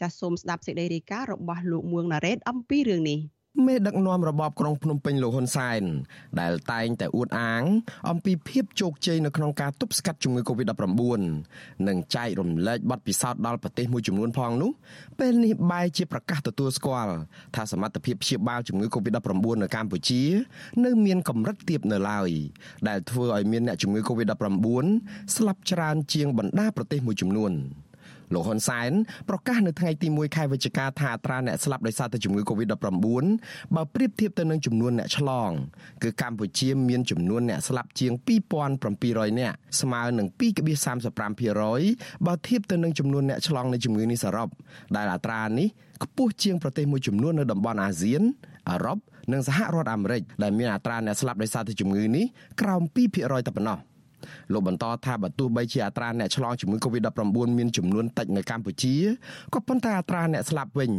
[0.00, 3.18] ចាសសូមស្ដាប់សេចក្តីរាយការណ៍របស់លោកមួងណារ៉េតអំពីរឿងនេះ។
[3.66, 5.82] មេដឹកនាំរបបក្រុងភ្នំពេញលោកហ៊ុនសែន
[6.40, 7.62] ដែលតែងតែអួតអាង
[8.10, 11.02] អំពីភាពជោគជ័យនៅក្នុងការទប់ស្កាត់ជំងឺ Covid-19
[11.88, 14.70] និងចែករំលែកបទពិសោធន៍ដល់ប្រទេសមួយចំនួនផងនោះ
[15.20, 17.14] ពេលនេះបែរជាប្រកាសទទួលស្គាល់
[17.56, 20.22] ថាសមត្ថភាពព្យាបាលជំងឺ Covid-19 នៅកម្ពុជា
[20.84, 22.30] នៅមានកម្រិតទាបនៅឡើយ
[22.88, 24.66] ដែលធ្វើឲ្យមានអ្នកជំងឺ Covid-19
[25.36, 27.54] ស្លាប់ច្រើនជាងបណ្ដាប្រទេសមួយចំនួន។
[28.34, 28.90] លោកហ៊ុនសែន
[29.28, 32.76] ប្រកាសនៅថ្ងៃទី1ខែវិច្ឆិកាថាអត្រាអ្នកស្លាប់ដោយសារតែជំងឺ Covid-19
[33.76, 35.50] បើប្រៀបធៀបទៅនឹងចំនួនអ្នកឆ្លង
[36.02, 38.12] គឺកម្ពុជាមានចំនួនអ្នកស្លាប់ជាង
[38.76, 40.28] 2700នាក់ស្មើនឹង
[41.30, 44.48] 2.35%បើធៀបទៅនឹងចំនួនអ្នកឆ្លងនៃជំងឺនេះសរុប
[44.96, 45.68] ដែលអត្រានេះ
[46.04, 48.22] ខ្ពស់ជាងប្រទេសមួយចំនួននៅតំបន់អាស៊ាន
[48.70, 48.98] អឺរ៉ុប
[49.32, 52.24] និងសហរដ្ឋអាមេរិកដែលមានអត្រាអ្នកស្លាប់ដោយសារតែជំងឺនេះ
[52.60, 52.82] ក្រោម
[53.14, 53.78] 2%តែប៉ុណ្ណោះ
[54.52, 57.20] លោកបន្តថាបើទោះបីជាអត្រាអ្នកឆ្លងជំងឺ Covid-19
[57.58, 58.94] មានចំនួនតិចនៅកម្ពុជា
[59.54, 60.92] ក៏ប៉ុន្តែអត្រាអ្នកស្លាប់វិញ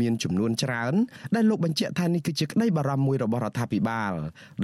[0.00, 0.94] មានចំនួនច្រើន
[1.34, 4.12] ដែលលោកបញ្ជាក់ថានេះគឺជាក្តីបារម្ភមួយរបស់រដ្ឋាភិបាល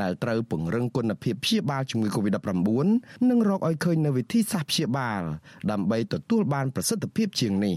[0.01, 5.23] ដែលត្រូវពង្រឹងគុណភាពព្យាបាលជំងឺ Covid-19 និងរកឲ្យឃើញនូវវិធីសាស្ត្រព្យាបាល
[5.71, 7.77] ដើម្បីទទួលបានប្រសិទ្ធភាពជាងនេះ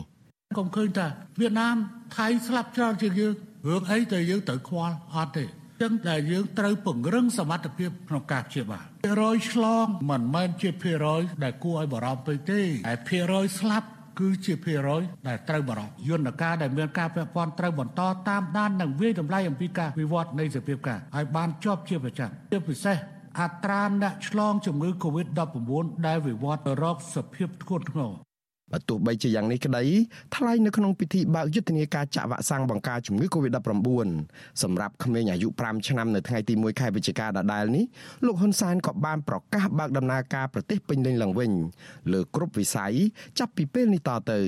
[0.57, 1.07] កុំឃើញថា
[1.39, 1.75] វៀតណាម
[2.15, 3.33] ថៃស្លាប់ច្រើនជាងយើង
[3.67, 5.45] រឿងអីតែយើងត្រូវខ្វល់អត់ទេ
[5.81, 13.87] ចឹងដែលយើងត្រូវពង្រឹងសមត្ថភាពក្នុងការព្យាបាលភាគរយឆ្លងមិនមែនជាភាគរយដែលគួរឲ្យបារម្ភពេកទេតែភាគរយស្លាប់
[14.19, 22.97] គឺជាភាគរយដែលត្រូវបារម្ភយន្តការដែលមានការពាក់ព័ន្ធត្រូវបន្តតាមដាននិងវិយតម្លៃអំពីការវិវត្តនៃសភាពការឲ្យបានជាប់ជាប្រចាំជាពិសេស
[23.41, 25.71] អត្រាអ្នកឆ្លងជំងឺ Covid-19
[26.07, 28.24] ដែលវិវត្តទៅរកសភាពធ្ងន់ធ្ងរ
[28.89, 29.83] ទោះបីជាយ៉ាងនេះក្តី
[30.35, 34.07] ថ្លែងនៅក្នុងពិធីបើកយុទ្ធនាការចាក់វ៉ាក់សាំងបង្ការជំងឺ Covid-19
[34.63, 37.85] សម្រាប់ក្មេងអាយុ5ឆ្នាំនៅថ្ងៃទី1ខែវិច្ឆិកាដដែលនេះ
[38.25, 41.51] លោកហ៊ុនសែនក៏បានប្រកាសបើកដំណើរការប្រទេសពេញលេញឡើងវិញ
[42.11, 42.93] លើគ្រប់វិស័យ
[43.39, 44.39] ចាប់ពីពេលនេះតទៅ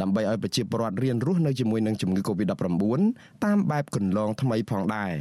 [0.00, 2.54] ដើម្បីឲ្យប្រជាពលរដ្ឋរៀនរស់នៅជាមួយនឹងជំងឺ Covid-19
[3.44, 5.14] តាមបែបគន្លងថ្មីផងដែរ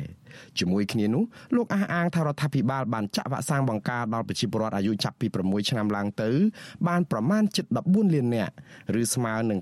[0.59, 1.23] ជាមួយគ្នានោះ
[1.55, 6.29] លោកអះអាងថារដ្ឋាភិបាលបានចាក់វ៉ាក់សាំងបង្ការដល់ប្រជាពលរដ្ឋអាយុចាប់ពី6ឆ្នាំឡើងទៅ
[6.87, 8.53] បានប្រមាណជិត14លាននាក់
[9.01, 9.59] ឬស្មើនឹង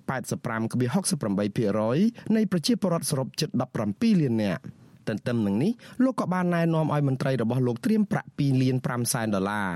[0.55, 3.49] 85.68%នៃប្រជាពលរដ្ឋសរុបជិត
[3.86, 4.63] 17លាននាក់
[5.07, 5.71] ទន្ទឹមនឹងនេះ
[6.03, 9.69] លោកក៏បានណែនាំឲ្យមន្ត្រីរបស់លោកត្រៀមប្រាក់2លាន5សែនដុល្លារ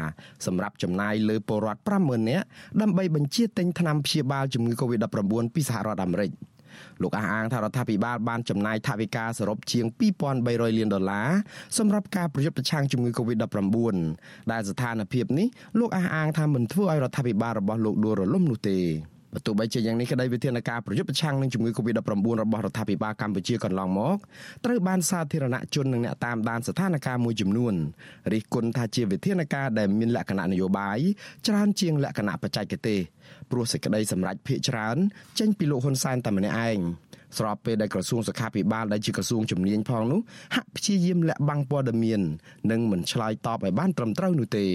[0.45, 2.45] សម្រាប់ចំណាយលើពលរដ្ឋ50000នាក់
[2.81, 6.31] ដើម្បីបញ្ជាទិញថ្នាំព្យាបាលជំងឺ Covid-19 ពីសហរដ្ឋអាមេរិក
[7.01, 9.85] លោកអះអាងថារដ្ឋាភិបាលបានចំណាយថវិកាសរុបជាង
[10.31, 11.29] 2300លានដុល្លារ
[11.77, 13.97] សម្រាប់ការប្រយុទ្ធប្រឆាំងជំងឺ Covid-19
[14.51, 15.47] ដែលស្ថានភាពនេះ
[15.79, 18.79] លោកអះអាងថាមិនធ្វើឲ្យរដ្ឋាភិបាលរបស់លោកដួលរលំនោះទេ
[19.33, 21.99] បើទោះបីជាយ៉ាងនេះក្តីវិធានការប្រយុទ្ធប្រឆាំងនឹងជំងឺ Covid-19
[22.41, 24.17] របស់រដ្ឋាភិបាលកម្ពុជាកន្លងមក
[24.65, 27.73] ត្រូវបានសាធារណជននិងអ្នកតាមដានស្ថានភាពមួយចំនួន
[28.33, 30.99] រិះគន់ថាជាវិធានការដែលមានលក្ខណៈនយោបាយ
[31.47, 32.99] ច្រើនជាងលក្ខណៈបច្ចេកទេស
[33.51, 34.97] ព្រោះសេចក្តីសម្រេចភាកច្រើន
[35.39, 36.79] ចេញពីលោកហ៊ុនសែនតែម្នាក់ឯង
[37.37, 40.19] ស្របពេលដែលក្រសួងសុខាភិបាលដែលជាក្រសួងជំនាញផងនោះ
[40.55, 42.21] ហាក់ព្យាយាមលាក់បាំងព័ត៌មាន
[42.71, 44.65] និងមិនឆ្លើយតបឲ្យបានត្រឹមត្រូវនោះទេ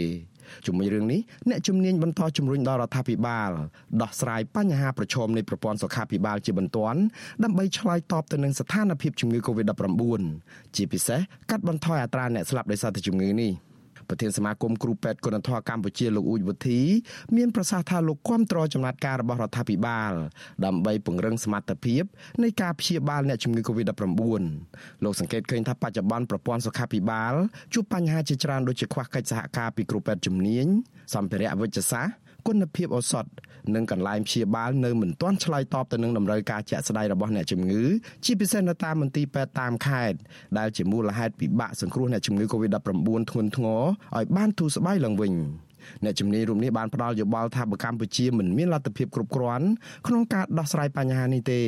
[0.67, 3.51] ជាមួយរឿងនេះអ្នកជំនាញបន្តជំរុញដល់រដ្ឋាភិបាល
[4.03, 7.01] ដោះស្រាយបញ្ហាប្រឈមនៃប្រព័ន្ធសុខាភិបាលជាបន្ទាន់
[7.45, 10.23] ដើម្បីឆ្លើយតបទៅនឹងស្ថានភាពជំងឺ Covid-19
[10.77, 13.53] ជាពិសេសកាត់បន្ថយអត្រាអ្នកស្លាប់ដោយសារតែជំងឺនេះ។
[14.13, 16.81] ប្រធានសមាគមគ្រូពេទ្យគុណធម៌កម្ពុជាលោកអ៊ូចវុធី
[17.37, 20.13] មានប្រសាសន៍ថាលោកគាំទ្រចំណាត់ការរបស់រដ្ឋាភិបាល
[20.65, 22.03] ដើម្បីពង្រឹងសមត្ថភាព
[22.43, 24.43] នៃការព្យាបាលអ្នកជំងឺ Covid-19
[25.05, 27.35] លោកសង្កេតឃើញថាបច្ចុប្បន្នប្រព័ន្ធសុខាភិបាល
[27.75, 30.67] ជួបបញ្ហាជាច្រើនដូចជាខ្វះកិច្ចសហការពីគ្រូពេទ្យជំនាញ
[31.15, 33.25] សម្ភារៈវិជ្ជសាស្ត្រ គុណភាពឱសថ
[33.75, 37.85] និងកន្លែងព្យាបាលនៅមិនទាន់ឆ្លើយតបទៅនឹងតម្រូវការជាក់ស្ដែងរបស់អ្នកជំងឺ
[38.25, 40.19] ជាពិសេសនៅតាមមន្ទីរពេទ្យតាមខេត្ត
[40.59, 42.79] ដែលជាមូលហេតុពិបាកសង្គ្រោះអ្នកជំងឺ Covid-19
[43.31, 43.83] ធ្ងន់ធ្ងរ
[44.17, 45.35] ឲ្យបានធូរស្បើយឡើងវិញ
[46.05, 49.67] អ្នកជំនាញរូបនេះបានផ្ដល់យោបល់ថាបើកម្ពុជាមិនមានលទ្ធភាពគ្រប់គ្រាន់
[50.07, 51.67] ក្នុងការដោះស្រាយបញ្ហានេះទេរ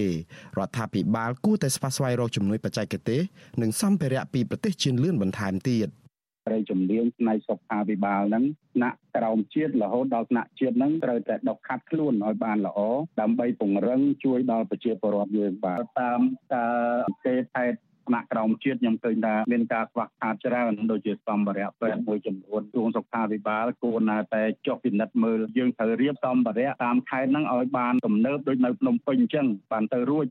[0.66, 3.20] ដ្ឋាភិបាលគួរតែស្វះស្វែងរកជំនួយបច្ចេកទេស
[3.62, 5.88] និងសម្ភារៈពីប្រទេសជឿនលឿនបន្ថែមទៀត។
[6.46, 12.80] ត្រីជំនាញផ្នែកសុខាភិបាលហ្នឹងថ្នាក់ក្រោមជាតិរហូតដល់ថ្នាក់ជាតិហ្នឹងត្រូវតែដកខាត់ខ្លួនឲ្យបានល្អ
[13.20, 16.20] ដើម្បីពង្រឹងជួយដល់ប្រជាពលរដ្ឋយើងបាទតាម
[16.54, 16.74] ការ
[17.06, 17.78] សង្កេតហេតុ
[18.08, 30.26] ថ្នាក់ក្រោមជាតិខ្ញុំឃើញថាមានការខ្វះខាតច្រើនដូចជាសម្ភារៈពេទ្យមួយចំនួនគ្រោងសុខាភិបាលគួរណាតែចុះពិនិត្យមើលយើងត្រូវរៀបសម្ភារៈតាមខេត្តហ្នឹងឲ្យបានទំនើបដូចនៅភ្នំពេញអញ្ចឹងបានទៅរួច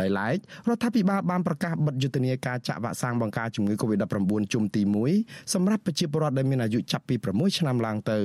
[0.00, 0.36] ដោយឡែក
[0.68, 4.82] រដ្ឋាភិបាលបានប្រកាសបិទយុទ្ធនាការចាក់វ៉ាក់សាំងបង្ការជំងឺ Covid-19 ជុំទី
[5.16, 8.20] 1សម្រាប់ប្រជាពលរដ្ឋដែលមានអាយុចាប់ពី6ឆ្នាំឡើងទៅ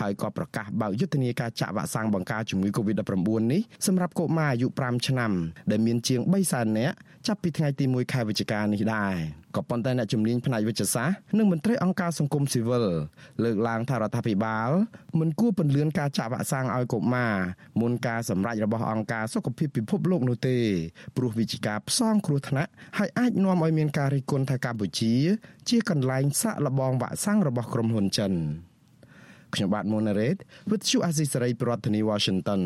[0.00, 5.32] ហើយក៏ប្រកាសបើកយុទ្ធនាការចាក់វ៉ាក់សាំងបង្ការជំងឺ Covid-19 នេះសម្រាប់កុមារអាយុ5ឆ្នាំ
[5.70, 6.94] ដែលមានជាង3សែននាក់
[7.26, 12.84] ចាប់ពីថ្ងៃទី1ខែវិច្ឆិកានេះដែរ ក៏ប៉ុន្តែអ្នកជំនាញផ្នែកវិទ្យាសាស្ត្រនិងមន្ត្រីអង្គការសង្គមស៊ីវិល
[13.44, 14.70] លើកឡើងថារដ្ឋាភិបាល
[15.20, 17.34] មិនគួរពន្លឿនការចាក់វ៉ាក់សាំងឲ្យកុមារ
[17.80, 20.56] មុនការសម្រេចរបស់អង្គការសុខភាពពិភពលោកនោះទេ
[21.16, 25.14] ព្រោះវិជាការផ្សងគ្រោះថ្នាក់ហើយអាចនាំឲ្យមានការរិះគន់ថាកម្ពុជា
[25.68, 28.32] ជាកន្លែងសាក់លបងវ៉ាក់សាំងរបស់ក្រុមហ៊ុនចិន
[29.54, 30.36] ខ្ញុំបាទមុនរ៉េត
[30.70, 32.62] With you Azisaray ប្រធានាធិបតី Washington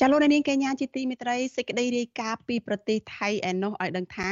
[0.00, 4.30] ចាលោកនាងកញ្ញាជាទីមេត្រីសេចក្តីរាយការណ៍ពីប្រទេសថៃឯណោះឲ្យដឹងថា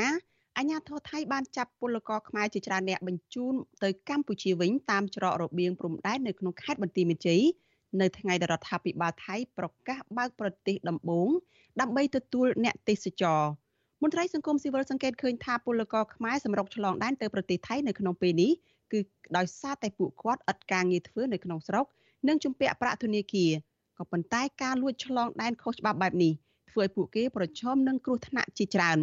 [0.58, 7.42] អាញាធរថៃបានចាប់ពលករខ្មែរជាច្រើនអ្នកបញ្ជូនទៅកម្ពុជាវិញតាមច្រករបៀងព្រំដែននៅក្នុងខេត្តបន្ទាយមានជ័យ
[8.00, 11.28] នៅថ្ងៃដែលរដ្ឋាភិបាលថៃប្រកាសបើកប្រទេសដំបូង
[11.80, 13.40] ដើម្បីទទួលអ្នកទេសចរ
[14.02, 18.52] មន្ត្រីសង្គមស៊ីវិលសង្កេតឃើញថាពលករខ្មែរសម្រុកឆ្លងដែនទៅប្រទេសថៃនៅក្នុងពេលនេះ
[18.92, 19.00] គឺ
[19.36, 21.86] ដោយសារតែពួកគាត់ឥតការងារធ្វើនៅក្នុងស្រុក
[22.28, 23.52] និងជំពាក់ប្រាក់ធនាគារ
[23.98, 26.32] ក៏ប៉ុន្តែការលួចឆ្លងដែនខុសច្បាប់បែបនេះ
[26.70, 28.98] ធ្វើឲ្យពួកគេប្រឈមនឹងគ្រោះថ្នាក់ជាច្រើន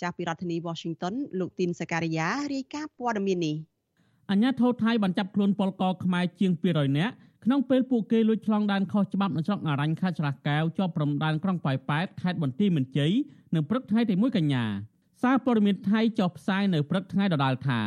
[0.00, 3.56] ចាស់ពីរដ្ឋធានី Washington លោកទីនសការីយ៉ារាយការណ៍ព័ត៌មាននេះ
[4.30, 13.12] អញ្ញាធិបតេយ្យបានចាប់ខ្លួនពលករខ្មែរជាង200នាក់ក្នុងពេលពួកគេលួចឆ្លងដែនខុសច្បាប់នៅស្រុកអរញ្ញខេត្តស្រះកែវជាប់ព្រំដែនក្រុងប៉ោយប៉ែតខេត្តបន្ទាយមានជ័យ
[13.54, 14.64] នៅព្រឹកថ្ងៃទី1កញ្ញា
[15.22, 17.80] សារព័ត៌មានថៃចុះផ្សាយនៅព្រឹកថ្ងៃដដែលថា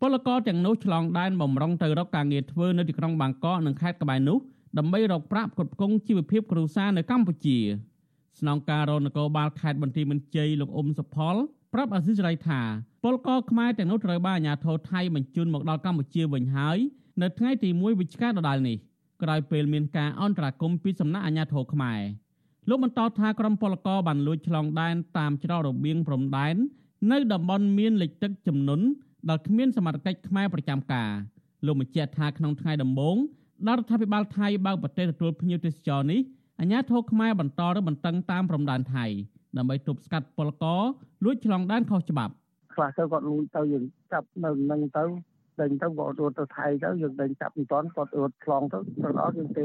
[0.00, 4.38] ពលករទាំងនោះឆ្លងដែនបំរុងទៅរកការងារធ្វើនៅទីក្រុងបាងកកនិងខេត្តក្បែរនោះ
[4.78, 7.58] ដើម្បីរកប្រាក់ផ្គត់ផ្គង់ជីវភាពគ្រួសារនៅកម្ពុជា
[8.40, 11.36] ស្នងការរនគរបាលខេត្តបន្ទាយមានជ័យលោកអ៊ុំសុផល
[11.72, 12.60] ប្រាប់អាស៊ីសេរីថា
[13.04, 16.78] ពលករខ្មែរទាំងនោះត្រូវបានអាជ្ញាធរថៃបញ្ជូនមកដល់កម្ពុជាវិញហើយ
[17.22, 18.76] នៅថ្ងៃទី1វិច្ឆិកាដដែលនេះ
[19.22, 22.00] ក្រោយពេលមានការអន្តរាគមន៍ពីសំណាក់អាជ្ញាធរខ្មែរ
[22.68, 26.56] លោកបន្តថាក្រុមពលករបានលួចឆ្លងដែនតាមច្រករបៀងព្រំដែន
[27.12, 28.80] នៅតំបន់មានលិចទឹកចំនួន
[29.28, 31.10] ដែលគ្មានសមត្ថកិច្ចខ្មែរប្រចាំការ
[31.66, 33.16] លោកបញ្ជាក់ថាក្នុងថ្ងៃដំបូង
[33.66, 36.20] ដល់រដ្ឋាភិបាលថៃបើកប្រទេសទទួលភ្ញៀវទេសចរនេះ
[36.60, 39.04] អាជ្ញាធរខ្មែរបន្តរឹតបន្តឹងតាមព្រំដែនថៃ
[39.56, 40.80] ដើម្បីទប់ស្កាត់ពលករ
[41.24, 42.32] លួចឆ្លងដែនខុសច្បាប់
[42.74, 45.04] ខ្លះទៅគាត់លួចទៅយើងចាប់នៅនឹងទៅ
[45.60, 49.64] ដេញទៅគាត់រត់ទៅថៃទៅយើងដេញចាប់មិនទាន់គាត់រត់ឆ្លងទៅទៅអត់យើងទៅ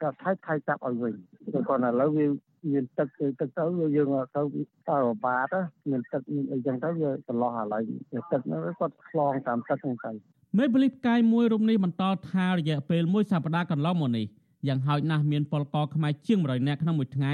[0.00, 1.14] គាត់ថៃថៃចាប់ឲ្យវិញ
[1.52, 2.26] តែគាត់ឥឡូវវា
[2.72, 3.08] មានទឹក
[3.40, 3.64] ទឹកទៅ
[3.96, 4.42] យើងទៅ
[4.90, 5.54] តើបាត
[5.90, 10.12] មានទឹកមានអីចឹងទៅវាចន្លោះឥឡូវទឹកហ្នឹងគាត់ឆ្លងតាមទឹកហ្នឹងទៅ
[10.54, 14.26] មេប៉ូលីសផ្កាយមួយរូបនេះបន្តថារយៈពេលមួយសប្តាហ៍កន្លងមកនេះ
[14.68, 17.32] យ៉ាងហោចណាស់មានពលករខ្មែរជាង100នាក់ក្នុងមួយថ្ងៃ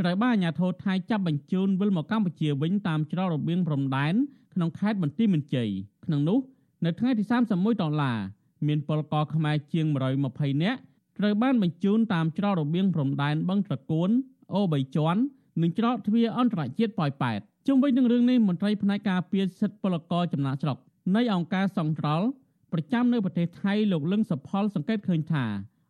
[0.00, 4.14] ត្រូវបានអាជ្ញាធរថៃចាប់បញ្ជូនវិលមកកម្ពុជាវិញតាមច្រករបៀងព្រំដែន
[4.54, 5.68] ក្នុងខេត្តបន្ទាយមានជ័យ
[6.04, 6.38] ក្នុងនោះ
[6.84, 8.18] នៅថ្ងៃទី31ដុល្លារ
[8.66, 9.86] មានពលករខ្មែរជាង
[10.24, 10.78] 120នាក់
[11.18, 14.10] ត្រូវបានបញ្ជូនតាមច្រករបៀងព្រំដែនបឹងត្រកួន
[14.54, 15.20] អូ3ជាន់
[15.60, 20.76] និងច្រកទ្វារអន្តរជាតិប៉ោយប៉ែតជុំវិញនឹងរឿងនេះមន្ត្រីផ្នែកការពារសិទ្ធិពលករចំណាក់ស្រុក
[21.16, 22.26] នៃអង្គការសង្ត្រល់
[22.72, 25.44] ប្រចាំនៅប្រទេសថៃលោកលឹងសុផលសង្កេតឃើញថា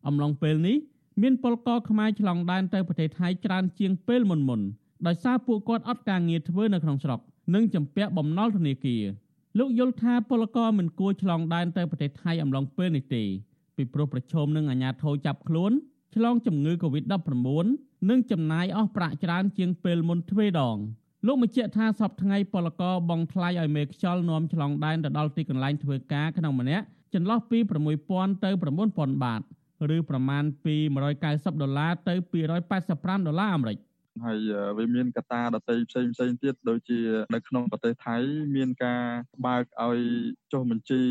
[0.07, 0.77] អំឡុងពេលនេះ
[1.23, 4.61] មានពលករខ្មែរឆ្លងដែនទៅប្រទេសថៃច្រើនជាងពេលមុនមុន
[5.07, 7.21] ដោយសារពួកគាត់អត់ការងារធ្វើនៅក្នុងស្រុក
[7.55, 9.05] និងជំពាក់បំណុលធនាគារ
[9.59, 13.25] លោកយល់ថាពលករមិនគួរឆ្លងដែនទៅប្រទេសថៃអំឡុងពេលនេះទេ
[13.77, 15.73] ពីព្រោះប្រឈមនឹងអាញាធរចាប់ខ្លួន
[16.15, 20.77] ឆ្លងជំងឺ Covid-19 និងចំណាយអស់ប្រាក់ច្រើនជាងពេលមុនទ្វេដង
[21.27, 27.59] លោកបញ្ជាក់ថាសពថ្ងៃពលករបងថ្លៃឲ្យមេខ្យល់នាំឆ្លងដែនទៅដល់ទីកន្លែងធ្វើការក្នុងម្នាក់ចន្លោះពី
[28.01, 28.51] 6000ទៅ
[28.87, 29.41] 9000បាត
[29.97, 30.75] ឬប្រមាណពី
[31.19, 32.15] 190ដុល្លារទៅ
[32.71, 33.79] 285ដុល្លារអាមេរិក
[34.25, 34.39] ហើយ
[34.79, 37.01] វាមានកត្តាដទៃផ្សេងផ្សេងទៀតដូចជា
[37.35, 38.17] នៅក្នុងប្រទេសថៃ
[38.57, 39.03] មានការ
[39.47, 40.01] បើកឲ្យ
[40.53, 41.03] ចុះបញ្ជី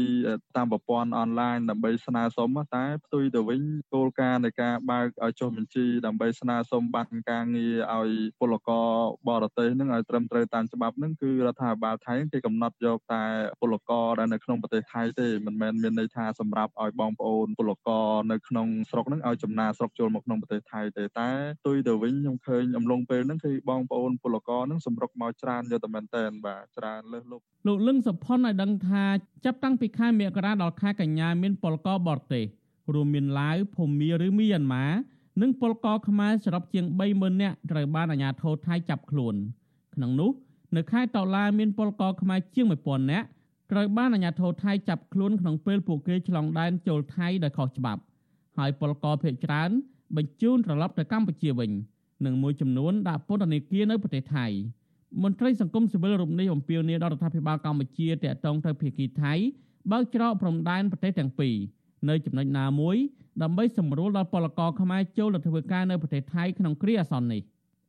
[0.57, 3.61] តាមប្រព័ន្ធអនឡាញដើម្បីស្នើសុំតែផ្ទុយទៅវិញ
[3.93, 8.87] គោលការណ៍នៃការបើកឲ្យចុះបញ្ជីដើម្បីស្នើសុំប័ណ្ណការងារឲ្យពលករ
[9.29, 13.23] បរទេសនឹងឲ្យត្រឹមត្រូវតាមច្បាប់នឹងគឺរដ្ឋាភិបាលថៃគេកំណត់យកតែ
[13.61, 21.29] ពលករដែលនៅក្នុងប្រទេសថៃទេមិនមែនមានន័យថាសម្រាប់ឲ្យបងប្អូនពលករនៅក្នុងស្រុកនឹងឲ្យចំណាស្រុកចូលមកក្នុងប្រទេសថៃទេតែ
[21.61, 29.03] ផ្ទុយទៅវិញខ្ញុំឃើញអំឡុងពេលហ្នឹងគឺបងប្អូនពលករហ្នឹងសម្រុកមកច្រើនយកតែមែនតែនបាទច្រើនលើសលប់លោកលឹងសុផុនឲ្យដឹងថា
[29.45, 32.45] ចាប់តាំងពីខែមករាដល់ខែកញ្ញាមានពលករបរទេស
[32.93, 34.85] រួមមានឡាវភូមាឬមីយ៉ាន់ម៉ា
[35.41, 39.35] និងពលករខ្មែរសរុបជាង30000នាក់ត្រូវបានអាជ្ញាធរថៃចាប់ខ្លួន
[39.95, 40.31] ក្នុងនោះ
[40.75, 43.27] នៅខែតុលាមានពលករខ្មែរជាង1000នាក់
[43.71, 48.01] ត្រូវបានអាជ្ញាធរថៃចាប់ខ្លួនក្នុងពេលពួកគេឆ្លងដែនចូលថៃដោយខុសច្បាប់
[48.57, 49.69] ហើយពលករភេកច្រើន
[50.15, 51.71] បញ្ជូនត្រឡប់ទៅកម្ពុជាវិញ
[52.25, 54.47] និងមួយចំនួនដាក់ពន្ធនាគារនៅប្រទេសថៃ
[55.23, 59.33] មន្ត្រីសង្គមស៊ីវិលរូបនេះអំពាវនាវដល់រដ្ឋាភិបាលកម្ពុជាតាក់ទងទៅភាគីថៃ
[59.91, 61.55] បើកច្រកព្រំដែនប្រទេសទាំងពីរ
[62.09, 62.97] នៅចំណុចណាមួយ
[63.43, 67.41] ដើម្បីសម្រួលដល់ពលករខ្មែរចូលទៅធ្វើការនៅប្រទេសថៃក្នុងគ្រាអាសន្ននេះ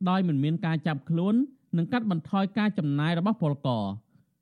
[0.09, 1.35] ដោយមិនមានការចាប់ខ្លួន
[1.77, 3.85] និងកាត់បន្ថយការចំណាយរបស់ពលករ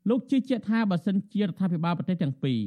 [0.10, 2.60] លោកជឿជាក់ថាបើសិនជារដ្ឋាភិបាលប្រទេសទាំងពីរ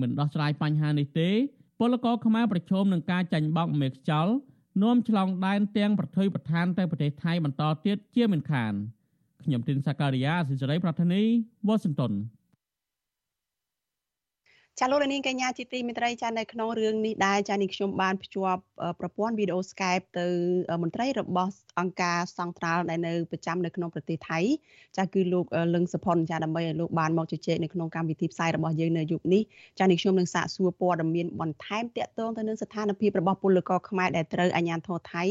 [0.00, 1.30] មិនដោះស្រាយបញ្ហានេះទេ
[1.78, 4.34] ពលករខ្មែរប្រឈមនឹងការចាញ់បោកមេខ្យល់
[4.82, 8.72] នាំឆ្លងដែនទាំងប្រថុយប្រឋានទៅប្រទេសថៃបន្តទៀតជាមិនខាន
[9.44, 11.22] ខ្ញុំទីនសាការីយ៉ាសិសេរីប្រធានី
[11.66, 12.12] វ៉ាស៊ីនតោន
[14.80, 18.62] ចាលោកនាងកញ្ញាជាទីមេត្រីចានៅក្នុងរឿងនេះដែរចានេះខ្ញុំបានភ្ជាប់
[19.00, 20.26] ប្រព័ន្ធវីដេអូ Skype ទៅ
[20.82, 24.38] មន្ត្រីរបស់អង្គការសង្ត្រាល់ដែលនៅប្រចាំនៅក្នុងប្រទេសថៃ
[24.96, 29.42] ចាគឺលោកលឹងសុផុនចាដើម្បីឲ្យលោកបានមកជជែកនៅក្នុងកម្មវិធីផ្សាយរបស់យើងនៅយុគនេះ
[29.78, 35.24] ចានេះខ្ញុំនឹងសាកសួរព័ត៌មានបន្ថែមទាក់ទងទៅនឹងស្ថានភាពរបស់ពលករខ្មែរដែលត្រូវអាជ្ញាធរថៃ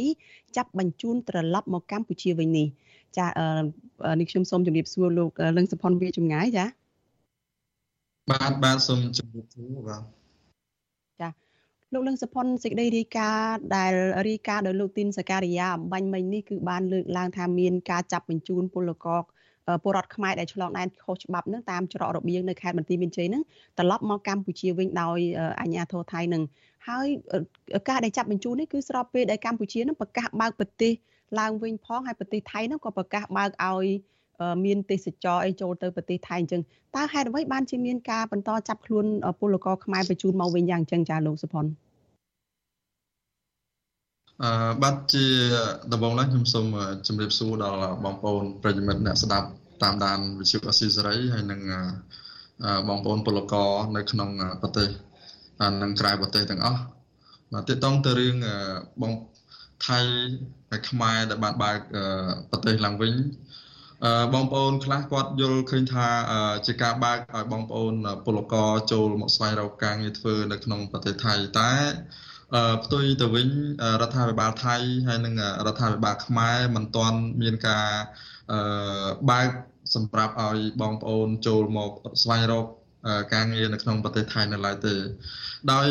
[0.55, 2.67] ចាប់បញ្ជូនត្រឡប់មកកម្ពុជាវិញនេះ
[3.17, 3.25] ចា
[4.19, 6.65] នេះខ្ញុំសូមជម្រាបសួរលោកលឹងសុផុនវាចម្ងាយចា
[8.31, 10.03] បាទបាទសូមជម្រាបសួរបាទ
[11.21, 11.29] ចា
[11.93, 13.93] លោកលឹងសុផុនសេចក្តីរាយការណ៍ដែល
[14.29, 19.19] រាយការណ៍ដោយលោកទីនសការីយ៉ាអំបញ្ញមិញនេះគឺបានលើកឡើងថាមានការចាប់បញ្ជូនពលករ
[19.83, 23.43] ពលរដ្ឋខ្មែរដែលឆ្លងដែនខុសច្បាប់នឹងតាមច្រករបៀងនៅខេត្តបន្ទាយមានជ័យនឹង
[23.77, 25.19] ត្រឡប់មកកម្ពុជាវិញដោយ
[25.59, 26.43] អាជ្ញាធរថៃនឹង
[26.87, 27.07] ហើយ
[27.89, 30.93] ការដែលចាប់បញ្ជូននេះគឺស្របពេលដែលកម្ពុជានឹងប្រកាសបើកប្រទេស
[31.39, 33.85] ឡើងវិញផងហើយប្រទេសថៃនឹងក៏ប្រកាសបើកឲ្យ
[34.65, 36.61] មានទេសចរអីចូលទៅប្រទេសថៃអញ្ចឹង
[36.95, 39.05] តើហេតុអ្វីបានជាមានការបន្តចាប់ខ្លួន
[39.39, 41.65] ពលករខ្មែរបញ្ជូនមកវិញយ៉ាងអញ្ចឹងចាលោកសុផុន
[44.43, 45.25] អឺបាទជា
[45.91, 46.65] ដំបូងឡើងខ្ញុំសូម
[47.07, 49.47] ជម្រាបសួរដល់បងប្អូនប្រិយមិត្តអ្នកស្ដាប់
[49.83, 51.61] តាមដានវិទ្យុអស៊ីសេរីហើយនិង
[52.87, 54.29] បងប្អូនពលករនៅក្នុង
[54.61, 54.89] ប្រទេស
[55.81, 56.81] និងក្រៅប្រទេសទាំងអស់
[57.53, 58.35] បាទទាក់ទងទៅរឿង
[59.01, 59.13] បង
[59.87, 59.99] ថៃ
[60.69, 61.77] ហើយខ្មែរដែលបានបើក
[62.51, 63.13] ប្រទេសឡើងវិញ
[64.33, 66.07] បងប្អូនខ្លះគាត់យល់ឃើញថា
[66.67, 67.93] ជាការបើកឲ្យបងប្អូន
[68.25, 71.71] ពលករចូលមកស្វែងរកការងារធ្វើនៅក្នុងប្រទេសថៃតែ
[72.83, 73.47] ផ្ទុយទៅវិញ
[74.01, 74.75] រដ្ឋាភិបាលថៃ
[75.07, 75.35] ហើយនិង
[75.67, 77.87] រដ្ឋាភិបាលខ្មែរមិនទាន់មានការ
[79.29, 79.49] បើក
[79.95, 81.91] សម្រាប់ឲ្យបងប្អូនចូលមក
[82.23, 82.65] ស្វែងរក
[83.33, 84.95] ការងារនៅក្នុងប្រទេសថៃនៅឡើយទេ
[85.73, 85.87] ដោយ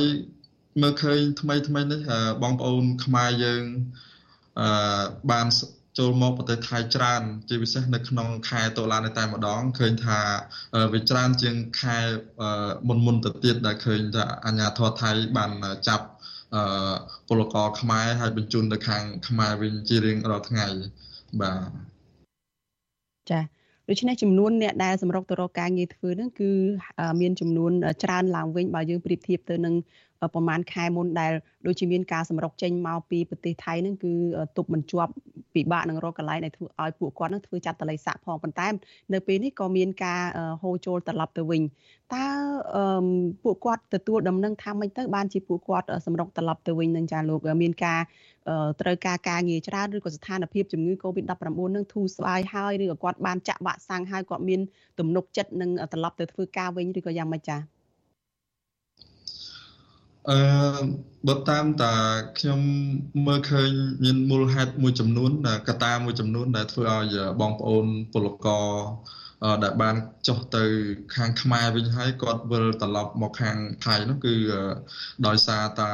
[0.82, 2.00] មើលឃើញថ្មីថ្មីនេះ
[2.42, 3.62] បងប្អូនខ្មែរយើង
[4.60, 5.46] អឺបាន
[5.98, 10.18] ចូលមកប្រទេសថៃច្រើន ជាពិសេសនៅក្នុងខែតុលានេះតែម្ដងឃើញថា
[10.92, 11.98] វាច្រើនជាងខែ
[12.88, 15.50] មុនមុនទៅទៀតដែលឃើញថាអាញាធរថៃបាន
[15.88, 16.07] ចាប់
[16.55, 16.94] អឺ
[17.29, 20.66] ពលករខ្មែរហើយបញ្ជូនទៅខាងខ្មែរវិញជារៀងរាល់ថ្ងៃ
[21.40, 21.70] បាទ
[23.31, 23.40] ចា
[23.88, 26.50] ដូច្នេះចំនួនអ្នកដែលសម្រុកទៅរកការងារធ្វើហ្នឹងគឺ
[27.20, 27.72] មានចំនួន
[28.05, 29.74] ច្រើនឡើងវិញបើយើងប្រៀបធៀបទៅនឹង
[30.35, 31.33] ប្រហែលខែមុនដែល
[31.66, 34.12] ដូចជាមានការសម្រុកចេញមកពីប្រទេសថៃហ្នឹងគឺ
[34.56, 35.12] ទប់មិនជាប់
[35.54, 38.68] ពិបាកនឹងរកកន្លែងដែលធ្វើឲ្យពួកគាត់នឹងធ្វើចាត់តល័យសាក់ផងប៉ុន្តែ
[39.12, 40.20] នៅពេលនេះក៏មានការ
[40.62, 41.62] ហូរចូលត្រឡប់ទៅវិញ
[42.14, 42.24] តើ
[43.44, 48.00] ពួកគាត់ទទួលដំណឹងថាម៉េចទៅបានជាពួកគាត់សម្រុកត្រឡប់ទៅវិញនឹងចាលោកមានការ
[48.80, 54.61] ត្រូវការការងារច្រើនឬក៏ស្ថានភាពជំងឺ Covid-19 នឹងធូរស្បើយហើយឬក៏គាត់បានចាក់វ៉ាក់សាំងហើយគាត់មាន
[54.98, 57.79] ទំនុកចិត្តនឹងត្រឡប់ទៅធ្វើការវិញឬក៏យ៉ាងម៉េចចា៎
[60.28, 60.38] អឺ
[61.28, 61.94] បើតាមតា
[62.38, 62.61] ខ្ញុំ
[63.26, 63.70] មើលឃើញ
[64.04, 65.30] មានមូលហេតុមួយចំនួន
[65.68, 68.68] កត្តាមួយចំនួន ដែលធ្វើឲ្យបងប្អូនពលករ
[69.64, 69.96] ដែលបាន
[70.28, 70.64] ចុះទៅ
[71.14, 74.35] ខាងខ្មែរវិញហើយគាត់វិលត្រឡប់មកខាងថៃនោះគឺ
[75.26, 75.92] ដោយសារតា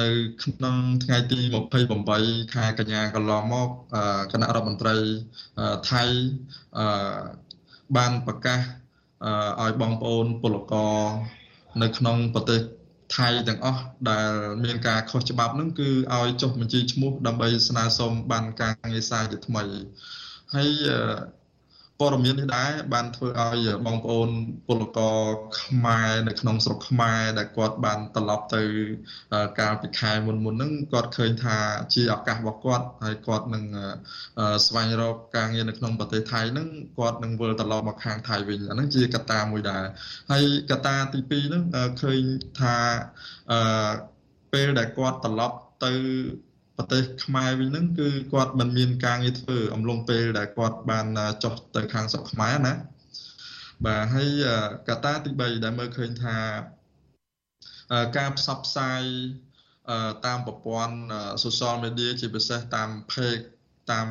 [0.00, 0.08] នៅ
[0.42, 1.38] ក្នុងថ្ងៃទី
[1.96, 3.68] 28ខែកញ្ញាកន្លងមក
[4.32, 4.96] គណៈរដ្ឋមន្ត្រី
[5.90, 6.02] ថៃ
[7.96, 8.60] បានប្រកាស
[9.62, 10.98] ឲ្យបងប្អូនពលករ
[11.82, 12.60] នៅក្នុងប្រទេស
[13.16, 14.30] ថៃទាំងអស់ដែល
[14.64, 19.62] មានការខុសច្បាប់ហ្នឹងគឺឲ្យចុះបញ្ជីឈ្មោះដើម្បីស្នើសុំបានការងារសារជាថ្មី
[20.54, 20.70] ហើយ
[22.00, 24.28] ព័ត៌មាននេះដែរបានធ្វើឲ្យបងប្អូន
[24.68, 25.18] ពលករ
[25.60, 28.62] ខ្មែរនៅក្នុងស្រុកខ្មែរដែលគាត់បានត្រឡប់ទៅ
[29.60, 31.56] កាលពីខែមុនមុនហ្នឹងគាត់ឃើញថា
[31.94, 33.64] ជាឱកាសរបស់គាត់ហើយគាត់នឹង
[34.66, 39.84] ស្វែងរកការងារនៅក្នុងប្រទេសថៃហ្នឹងគាត់នឹងវិលត្រឡប់មកខាងថៃវិញអាហ្នឹងជាកត្តាមួយដែរ
[40.30, 41.62] ហើយកត្តាទី2ហ្នឹង
[42.02, 42.20] ឃើញ
[42.60, 42.76] ថា
[44.52, 45.92] ពេលដែលគាត់ត្រឡប់ទៅ
[46.78, 51.06] ប្រទេសខ្មែរវិញហ្នឹងគឺគាត់មិនមានការងារធ្វើអំឡុងពេលដែលគាត់បាន
[51.44, 52.74] ចុះទៅខាងស្រុកខ្មែរណា
[53.86, 54.28] បាទហើយ
[54.88, 56.38] កត្តាទី3ដែលមើលឃើញថា
[58.16, 59.02] ការផ្សព្វផ្សាយ
[60.26, 60.96] តាមប្រព័ន្ធ
[61.44, 63.44] social media ជាពិសេសតាម page
[63.92, 64.08] តាម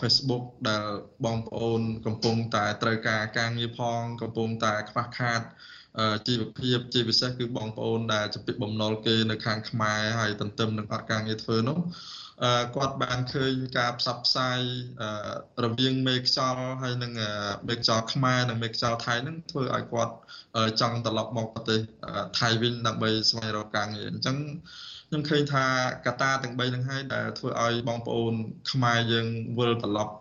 [0.00, 0.84] Facebook ដែល
[1.24, 5.40] បងប្អូន កំពុងតែត្រូវការការងារផង កំពុងតែខ្វះខាត
[6.26, 11.78] ជីវភាពជាពិសេសគឺបងប្អូនដែលចំពីបំណុលគេនៅខាងខ្មែរហើយទន្ទឹមនឹងអត់ការងារធ្វើនោះ
[12.76, 14.58] គាត់បានឃើញការផ្សព្វផ្សាយ
[15.64, 17.12] រវាងមេខ្យល់ហើយនឹង
[17.68, 20.14] មេខ្យល់ខ្មែរនិងមេខ្យល់ថៃនឹងធ្វើឲ្យគាត់
[20.80, 21.80] ចង់ត្រឡប់មកប្រទេស
[22.38, 24.36] ថៃវិញដើម្បីស្វែងរកការងារអញ្ចឹង
[25.08, 25.64] ខ្ញុំឃើញថា
[26.06, 28.34] កត្តាទាំង3នឹងហើយដែលធ្វើឲ្យបងប្អូន
[28.72, 29.26] ខ្មែរយើង
[29.58, 30.14] វិលត្រឡប់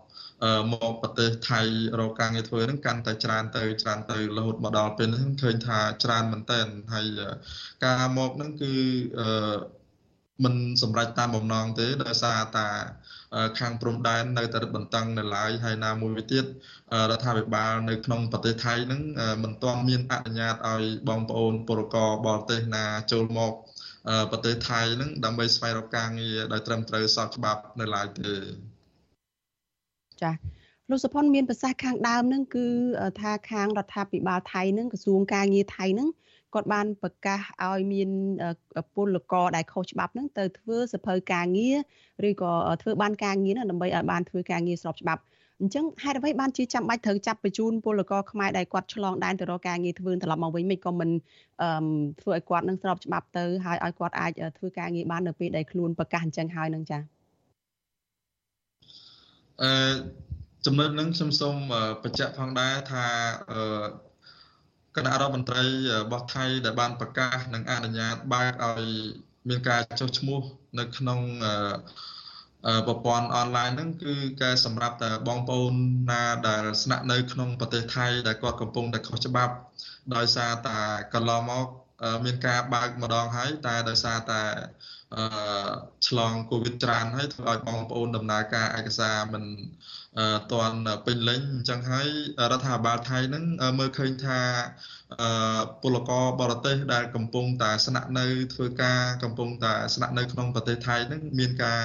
[0.73, 1.61] មកប្រទេសថៃ
[1.99, 6.61] រកការងារធ្វើហ្នឹងកាន់តែច្រើនទៅច្រើនទៅរហូតមកដល់ពេលនេះឃើញថាច្រើនមែនតើ
[6.93, 7.07] ហើយ
[7.85, 8.73] ការមកហ្នឹងគឺ
[10.43, 12.67] មិនសម្រេចតាមបំណងទេដោយសារតា
[13.59, 16.47] ខាងព្រំដែននៅតែរឹតបន្តឹងនៅឡើយហើយណាមួយវិញទៀតរ
[17.11, 19.01] ដ្ឋាភិបាលនៅក្នុងប្រទេសថៃហ្នឹង
[19.43, 23.53] មិនទាន់មានអនុញ្ញាតឲ្យបងប្អូនពលករបរទេសណាចូលមក
[24.31, 28.33] ប្រទេសថៃហ្នឹងដើម្បីស្វែងរកការងារដោយត្រឹមត្រូវស្របច្បាប់នៅឡើយទេ
[30.21, 30.35] ចា៎
[30.89, 32.65] លោកសុផុនមានប្រសាសន៍ខាងដើមហ្នឹងគឺ
[33.19, 36.09] ថាខាងរដ្ឋាភិបាលថៃហ្នឹងក្រសួងការងារថៃហ្នឹង
[36.53, 38.09] គាត់បានប្រកាសឲ្យមាន
[38.95, 41.77] ពលករដែលខុសច្បាប់ហ្នឹងទៅធ្វើសភៅការងារ
[42.29, 45.21] ឬក៏ធ្វើបានការងារដើម្បីឲ្យបានធ្វើការងារស្របច្បាប់
[45.61, 51.09] អញ្ចឹងហេតុអ្វីបានជាចាំបាច់ត្រូវចាប់បញ្ជូនពលករខ្មែរដែលគាត់ឆ្លងដែនទៅរកការងារធ្វើត្រឡប់មកវិញមិនក៏មិន
[52.21, 57.14] ធ្វើឲ្យគាត់នឹងស្របច្បាប់ទៅហើយឲ្យគាត់អាចធ្វើការងារបាននៅពេលដែលខ្លួនប្រកាសអញ្ចឹងហើយនឹងចា៎
[59.63, 59.71] អឺ
[60.65, 61.55] ចំណុចហ្នឹងខ្ញុំសូម
[62.03, 63.05] បញ្ជាក់ផងដែរថា
[63.51, 63.85] អឺ
[64.95, 65.63] គណៈរដ្ឋមន្ត្រី
[65.93, 68.85] របស់ថៃដែលបានប្រកាសនិងអនុញ្ញាតបើកឲ្យ
[69.49, 70.41] មានការចុះឈ្មោះ
[70.79, 71.19] នៅក្នុង
[72.87, 74.13] ប្រព័ន្ធអនឡាញហ្នឹងគឺ
[74.43, 75.73] ការសម្រាប់តែបងប្អូន
[76.11, 79.53] ណាដែលស្នាក់នៅក្នុងប្រទេសថៃដែលគាត់កំពុងតែខុសច្បាប់
[80.15, 80.79] ដោយសារតែ
[81.13, 81.67] កន្លងមក
[82.25, 84.41] មានការបើកម្ដងហើយតែដោយសារតែ
[85.17, 85.25] អឺ
[86.07, 89.43] ឆ្លងកូវីដច្រើនហើយធ្វើឲ្យបងប្អូនដំណើរការឯកសារមិន
[90.51, 92.07] ទាន់ពេញលេញអញ្ចឹងហើយ
[92.51, 93.43] រដ្ឋាភិបាលថៃហ្នឹង
[93.79, 94.39] មើលឃើញថា
[95.81, 101.83] ពលករបរទេសដែលកំពុងតែស្នាក់នៅធ្វើការកំពុងតែស្នាក់នៅក្នុងប្រទេសថៃហ្នឹងមានការ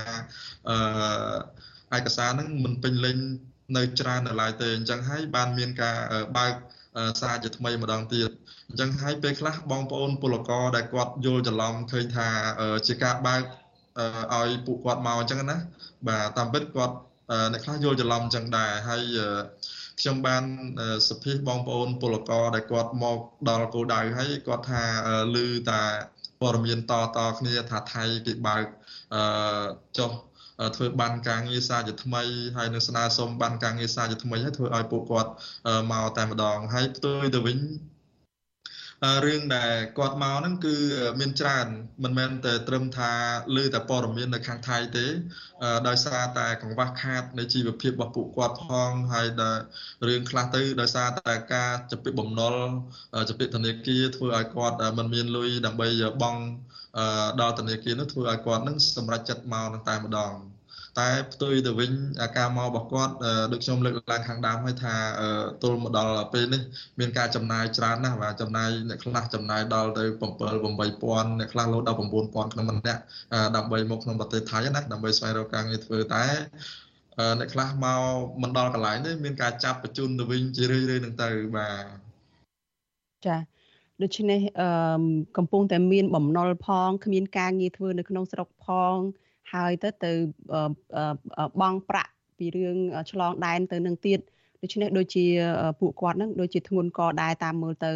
[0.71, 3.19] អឺឯកសារហ្នឹងមិនពេញលេញ
[3.77, 5.97] នៅច្រើននៅឡើយទេអញ្ចឹងហើយបានមានការ
[6.39, 6.55] បើក
[7.21, 8.31] សារជាថ្មីម្ដងទៀត
[8.71, 12.29] អញ្ចឹងហើយពេលខ្លះបងប្អូនពលករដែលគាត់យល់ច្រឡំឃើញថា
[12.87, 13.43] ជាការបើក
[14.35, 15.57] ឲ្យពួកគាត់មកអញ្ចឹងណា
[16.09, 16.95] បាទតាមពិតគាត់
[17.53, 19.03] អ្នកខ្លះយល់ច្រឡំអញ្ចឹងដែរហើយ
[20.01, 20.45] ខ្ញុំបាន
[21.09, 23.19] សភាបងប្អូនពលករដែលគាត់មក
[23.49, 24.83] ដល់គោលដៅហើយគាត់ថា
[25.35, 25.37] ឮ
[25.71, 25.83] តា
[26.41, 28.65] ព័ត៌មានតតគ្នាថាថៃគេបើក
[29.15, 29.23] អឺ
[29.99, 30.11] ចុះ
[30.77, 32.23] ធ្វើបានការងារសារជាថ្មី
[32.57, 35.31] ហើយនឹងស្នើសុំបានការងារសារជាថ្មីហើយធ្វើឲ្យពួកគាត់
[35.93, 37.59] មកតែម្ដងហើយផ្ទុយទៅវិញ
[39.27, 40.77] រឿងដែលគាត់មកហ្នឹងគឺ
[41.21, 41.67] មានច្រើន
[42.05, 43.13] មិនមែនតែត្រឹមថា
[43.57, 45.07] លើតែព័ត៌មាននៅខាងថៃទេ
[45.89, 49.59] ដោយសារតែកង្វះខាតនៃជីវភាពរបស់ពួកគាត់ផងហើយដែល
[50.09, 52.55] រឿងខ្លះទៅដោយសារតែការចាប់ពីបំណុល
[53.29, 55.89] ចាប់ពីធនាគារធ្វើឲ្យគាត់មិនមានលុយដើម្បី
[56.23, 56.43] បង់
[57.41, 60.35] ដល់ធនាគារនោះធ្វើឲ្យគាត់នឹងសម្រេចចិត្តមកនឹងតែម្ដង
[60.99, 61.91] តែផ្ទុយទៅវិញ
[62.39, 63.15] ការមករបស់គាត់
[63.53, 64.95] ដូចខ្ញុំលើកឡើងខាងដើមហើយថា
[65.63, 66.63] ទល់មកដល់ពេលនេះ
[66.99, 70.23] មានការចំណាយច្រើនណាស់បាទចំណាយអ្នកខ្លះចំណាយដល់ទៅ7
[70.81, 73.01] 8000អ្នកខ្លះលោដល់9000ក្នុងម្នាក់
[73.57, 76.25] ដើម្បីមកក្នុងប្រទេសថៃណាដើម្បីស្វែងរកការងារធ្វើតែ
[77.41, 78.01] អ្នកខ្លះមក
[78.43, 81.85] មិនដល់កន្លែងនេះមានការចាប់បញ្ជូនទៅវិញជារឿយៗនឹងទៅបាទ
[83.27, 83.37] ចា
[84.03, 85.03] ដូច្នេះអឺ
[85.37, 88.97] កំពុងតែមានបំណុលផងគ្មានការងារធ្វើនៅក្នុងស្រុកផង
[89.53, 90.13] ហើយទៅទៅ
[91.61, 92.77] បងប្រាក់ពីរឿង
[93.11, 94.21] ឆ្លងដែនទៅនឹងទៀត
[94.63, 95.25] ដូច្នេះដូចជា
[95.81, 97.91] ពួកគាត់នឹងដូចជាធ្ងន់កដែរតាមមើលទៅ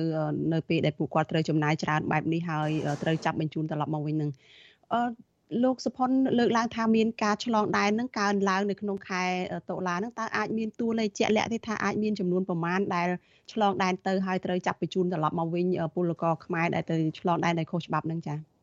[0.52, 2.70] នៅពេលដែលពួកគាត់ត្រូវចំណាយច្រើនបែបនេះហើយ
[3.02, 4.30] ត្រូវចាប់បញ្ជូនត្រឡប់មកវិញនឹង
[4.92, 5.00] អឺ
[5.64, 9.22] លោកសុផុនលើកឡើងថាមានការឆ្លងដែននឹងកើនឡើងនៅក្នុងខែ
[9.70, 13.08] តុលានឹងតើអាចមានតួលេខជាក់លាក់ទេថាអាចមានចំនួនប្រមាណដែល
[13.52, 18.53] ឆ្លងដែនទៅហើយត្រូវចាប់បញ្ជូនត្រឡប់មកវិញពលករខ្មែរដែលទៅឆ្លងដែនដោយខុសច្បាប់នឹងចា៎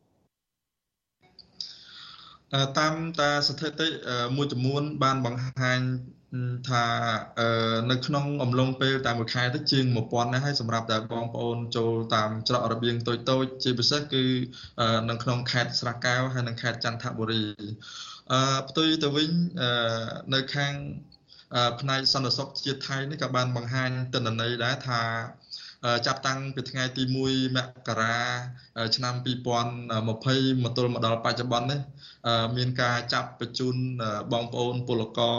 [2.78, 3.88] តាមតាស្ថិតិ
[4.36, 5.80] មួយចំនួន បានបង្ហាញ
[6.70, 6.84] ថា
[7.90, 14.24] នៅក្នុងអំឡុងពេលតាមមួយខែទៅជាង1000ណាស់ហើយសម្រាប់តែបងប្អូនចូលតាមច្រករបៀងតូចតូចជាពិសេសគឺ
[15.10, 17.42] នៅក្នុងខេត្តស្រះកែវហើយនិងខេត្តចន្ទបុរី
[18.32, 19.30] អឺផ្ទុយទៅវិញ
[20.34, 20.74] នៅខាង
[21.80, 25.02] ផ្នែកសន្តិសុខជាតិថៃនេះក៏បានបង្ហាញទិន្នន័យដែរថា
[26.06, 27.58] ចាប់តាំងពីថ្ងៃទី1ម
[27.88, 28.18] ករា
[28.96, 31.80] ឆ្នាំ2020មកទល់មកដល់បច្ចុប្បន្ននេះ
[32.56, 33.76] មានការចាប់បញ្ជូន
[34.32, 35.38] បងប្អូនពលករ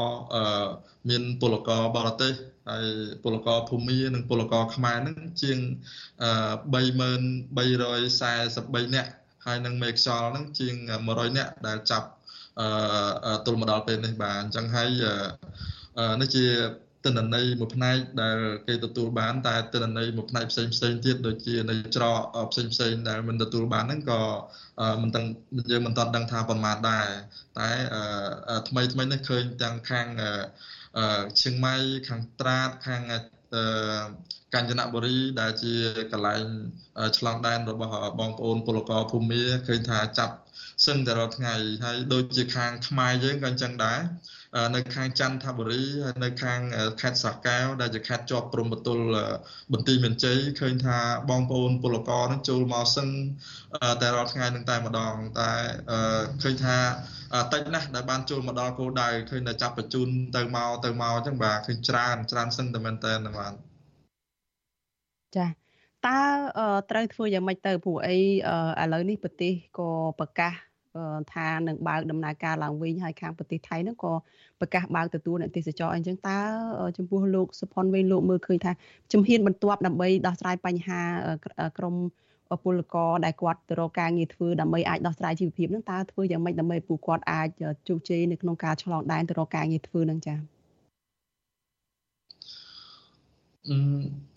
[1.09, 2.33] មានពលករបរទេស
[2.69, 2.85] ហើយ
[3.23, 5.57] ពលករភូមិនិងពលករខ្មែរនឹងជាង
[6.73, 9.11] 30343នាក់
[9.45, 10.73] ហើយនឹងមេខ្យល់នឹងជាង
[11.07, 12.07] 100នាក់ដែលចាប់
[13.45, 14.89] ទល់មកដល់ពេលនេះបាទអញ្ចឹងហើយ
[16.21, 16.45] នេះជា
[17.05, 18.37] ទិន្នន័យមួយផ្នែកដែល
[18.67, 22.19] គេទទួលបានតែទិន្នន័យមួយផ្នែកផ្សេងផ្សេងទៀតដូចជានៅច្រក
[22.51, 24.21] ផ្សេងផ្សេងដែលមិនទទួលបានហ្នឹងក៏
[25.01, 25.25] មិនទាំង
[25.71, 27.07] យើងមិនទាន់ដឹងថាប្រមាណដែរ
[27.59, 27.69] តែ
[28.67, 30.07] ថ្មីថ្មីនេះឃើញទាំងខាង
[31.41, 31.75] ឈៀងម៉ៃ
[32.07, 33.01] ខាងត្រាតខាង
[34.53, 35.73] កញ្ចនបុរីដែលជា
[36.11, 36.43] កន្លែង
[37.17, 40.35] ឆ្លងដែនរបស់បងប្អូនពលករភូមិឃើញថាចាប់
[40.85, 43.99] សឹងតែរាល់ថ្ងៃហើយដូចជាខាងខ្មែរយើងក៏អញ្ចឹងដែរ
[44.75, 46.59] នៅខាងចន្ទបុរីហើយនៅខាង
[47.01, 49.05] ខេត្តស្រះកែវដែលជាខេត្តជាប់ព្រំប្រទល់
[49.73, 50.97] បន្ទាយមានជ័យឃើញថា
[51.29, 53.07] បងប្អូនពលករនឹងចូលមកសឹង
[54.01, 55.51] តែរាល់ថ្ងៃនឹងតែម្ដងតែ
[56.43, 56.77] ឃើញថា
[57.53, 63.72] តិចណាស់ដែលបានចូលមកដល់គោលដៅឃើញតែចាប់បញ្ជូនទៅមកទៅមកអញ្ចឹងបាទឃើញច្រើនច្រើនសឹងតែមែនតើបាទ
[65.37, 65.45] ចា
[66.07, 66.19] តើ
[66.89, 68.17] ត្រូវធ្វើយ៉ាងម៉េចទៅព្រោះអី
[68.83, 70.53] ឥឡូវនេះប្រទេសក៏ប្រកាស
[71.33, 74.13] ថានឹងបើកដំណើរការឡើងវិញហើយខាងប្រទេសថៃហ្នឹងក៏
[74.59, 76.39] ប្រកាសបើកទទួលអ្នកទេសចរអញ្ចឹងតើ
[76.97, 78.71] ចំពោះលោកសុផុនវិញលោកមើលឃើញថា
[79.11, 81.01] ជំហានបន្ទាប់ដើម្បីដោះស្រាយបញ្ហា
[81.77, 81.95] ក្រម
[82.63, 87.47] ពលករដែលគាត់ទៅរកការងារធ្វើដើម្បីអាចដោះស្រាយជីវភាពហ្នឹងតើធ្វើយ៉ាងម៉េចដើម្បីពួកគាត់អាច
[87.87, 90.52] ជោគជ័យនៅក្នុងការឆ្លងដែនទៅរកការងារធ្វើហ្នឹងចា៎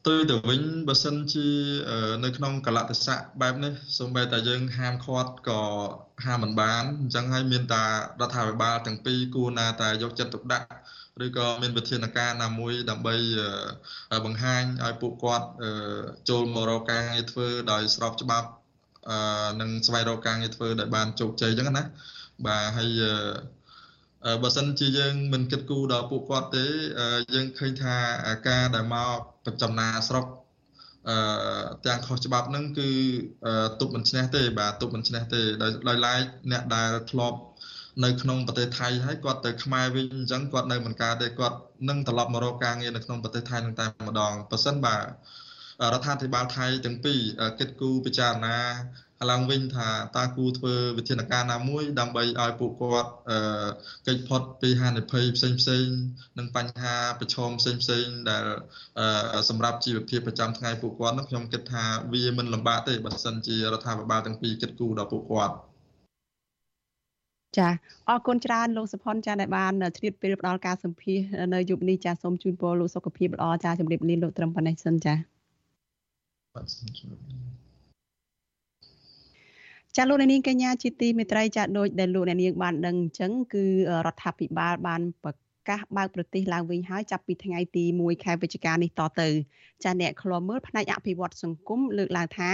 [0.07, 1.49] ទៅទៅវិញបើសិនជា
[2.24, 5.62] នៅក្នុងកលៈទេសៈបែបនេះសូម្បីតែយើងហាមឃាត់ក៏
[6.24, 7.91] ហាមមិនបានអញ្ចឹងហើយមានតែរ
[8.22, 10.68] ដ្ឋាភិបាលទាំងពីរគួរណាតែយកចិត្តទុកដាក់
[11.24, 13.16] ឬក៏មានវិធានការណាមួយដើម្បី
[14.24, 15.47] បង្ហាញឲ្យពួកគាត់
[16.29, 18.49] ចូលមករកការងារធ្វើដោយស្របច្បាប់
[19.61, 21.85] និងស្វែងរកការងារធ្វើដែលបានជោគជ័យអញ្ចឹងណា
[22.47, 22.91] បាទហើយ
[24.43, 26.66] បើសិនជាយើងមិនគិតគូរដល់ពួកគាត់ទេ
[27.35, 27.97] យើងឃើញថា
[28.49, 30.27] ការដែលមកប្រចំណាស្រុក
[31.09, 31.16] អឺ
[31.87, 32.91] ទាំងខុសច្បាប់ហ្នឹងគឺ
[33.81, 35.41] ទប់មិនឈ្នះទេ បាទទប់មិនឈ្នះទេ
[35.89, 36.22] ដោយឡែក
[36.53, 37.39] អ្នកដែលធ្លាប់
[38.05, 41.57] នៅក្នុងប្រទេសថៃហើយគាត់ទៅខ្មែរវិញអញ្ចឹងគាត់នៅមិនកើតទេគាត់
[41.89, 45.03] នឹងត្រឡប់មករកការងារនៅក្នុងប្រទេសថៃនឹងតែម្ដងប៉ះសិនបាទ
[45.93, 47.18] រដ្ឋាភិបាលថៃទាំងពីរ
[47.59, 48.57] គិតគូរពិចារណា
[49.31, 53.11] ឡើងវិញថាតើគួរធ្វើវិធានការណាមួយ ដើម្បីឲ្យពួកគាត់
[54.07, 55.87] កិច្ចផុតពីហានិភ័យផ្សេងផ្សេង
[56.39, 58.45] និងបញ្ហាប្រឈមផ្សេងផ្សេងដែល
[59.49, 65.57] សម្រាប់ជីវភាពប្រចាំថ្ងៃពួកគាត់នោះខ្ញុំគិតថាវាមិនលំបាកទេបើសិនជារដ្ឋាភិបាលទាំងពីរគិតគូរដល់ពួកគាត់
[67.59, 67.69] ចា
[68.09, 71.19] អរគុណច្រើនលោកសុផុនចាដែលបានជ្រាបពេលផ្ដល់ការសម្ភាស
[71.55, 75.14] នៅយប់នេះចាសូមជូនពរលោកសុខភាពល្អចាជម្រាបលាលោកត្រឹមប៉ុណ្ណេះសិនចា
[76.55, 77.66] បាទសូមជម្រាបលា
[79.99, 83.65] ចាលោកនាងកញ្ញាជាទីមេត្រីចាដូចដែលលោកនាងបានដឹងអញ្ចឹងគឺ
[84.07, 85.33] រដ្ឋាភិបាលបានប្រ
[85.69, 89.29] កាសបើកប្រទេសឡើងវិញហើយចាប់ពីថ្ងៃទី1ខែវិច្ឆិកានេះតទៅ
[89.85, 92.51] ចាអ្នកឃ្លាំមើលផ្នែកអភិវឌ្ឍសង្គមលើកឡើងថា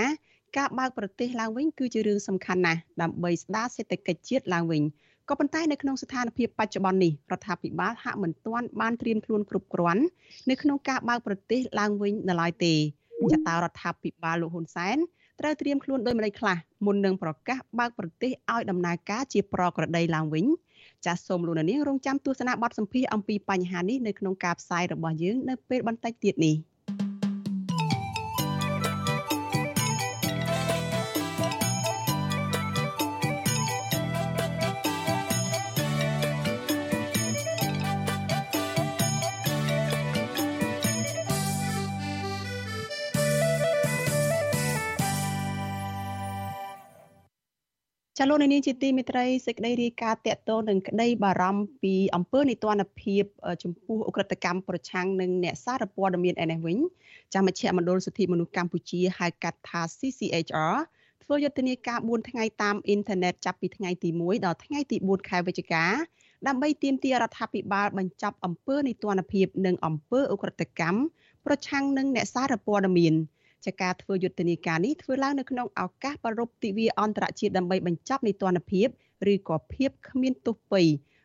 [0.59, 4.83] ការបើកប្រទេសឡើងវិញគឺជារឿងសំខាន់ណាស់ដើម្បីស្ដារសេដ្ឋកិច្ចជាតិឡើងវិញ
[5.29, 10.03] ក៏ប៉ុន្តែនៅក្នុងស្ថានភាពបច្ចុប្បន្ននេះរដ្ឋាភិបាលហាក់មិនទាន់បានត្រៀមខ្លួនគ្រប់គ្រាន់
[10.51, 12.75] នៅក្នុងការបើកប្រទេសឡើងវិញនៅឡើយទេ
[13.33, 14.99] ចតារដ្ឋាភិបាលលោកហ៊ុនសែន
[15.43, 20.47] ត្រូវត្រៀមខ្លួនដោយម្ដេចខ្លះមុននឹងប្រកាសបើកប្រទេសឲ្យដំណើរការជាប្រក្រតីឡើងវិញ
[21.05, 26.57] ចាសសូមលោកនាងរងចាំទស្សនាបទសម្ភាសអំពីបញ្ហានេះនៅក្នុងការផ្សាយរបស់យើងនៅពេលបន្តិចទៀតនេះ។
[48.25, 53.25] ចាលោកនាងជាទីមេត្រីសេចក្តីរាយការណ៍តកតនឹងក្តីបារម្ភពីអំពើនីតិរដ្ឋភាព
[53.63, 56.79] ចំពោះអ ுக ្រិតកម្មប្រឆាំងនឹងអ្នកសារព័ត៌មានឯនេះវិញ
[57.35, 60.77] ចាមជ្ឈមណ្ឌលសិទ្ធិមនុស្សកម្ពុជាហៅកាត់ថា CCHR
[61.23, 65.85] ធ្វើយុទ្ធនាការ4ថ្ងៃតាមអ៊ីនធឺណិតចាប់ពីថ្ងៃទី1ដល់ថ្ងៃទី4ខែវិច្ឆិកា
[66.47, 70.99] ដើម្បីទាមទាររដ្ឋាភិបាលបញ្ចប់អំពើនីតិរដ្ឋភាពនិងអំពើអ ுக ្រិតកម្ម
[71.47, 73.15] ប្រឆាំងនឹងអ្នកសារព័ត៌មាន
[73.67, 78.89] ចាការធ្វើយុទ្ធនាការនេះធ្វើឡើងនៅក្នុងឱកាសប្រពៃទិវាអន្តរជាតិដើម្បីបញ្ចប់នីតិរដ្ឋភាព
[79.33, 80.83] ឬក៏ភាពគ្មានទោសពៃ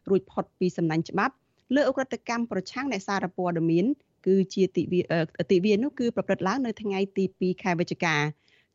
[0.10, 1.34] រួចផុតពីសំណាញ់ច្បាប់
[1.76, 3.86] លើអ ுக ្រិតកម្មប្រឆាំងអ្នកសារព័ត៌មាន
[4.26, 5.02] គឺជាទិវា
[5.52, 8.16] ទិវានោះគឺប្រព្រឹត្តឡើងនៅថ្ងៃទី2ខែវិច្ឆិកា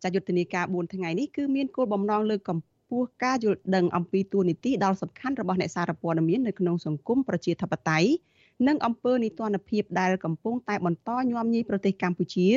[0.03, 8.11] ចាយុទ្ធនាការ4ថ្ងៃនេះគឺមានគោលបំណងលើកកម្ពស់ការយល់ដឹងអំពីទួលនីតិដ៏សំខាន់របស់អ្នកសារព័ត៌មាននៅក្នុងសង្គមប្រជាធិបតេយ្យ
[8.69, 12.49] និងអំពើនីតិរដ្ឋភាពដែលកំពុងតែបន្តញោមញីប្រទេសកម្ពុជា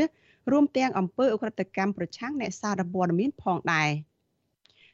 [0.51, 3.89] រួមទាំងអំពើអ ுக ្រិតកម្មប្រឆាំងអ្នកសារព័ត៌មានផងដែរ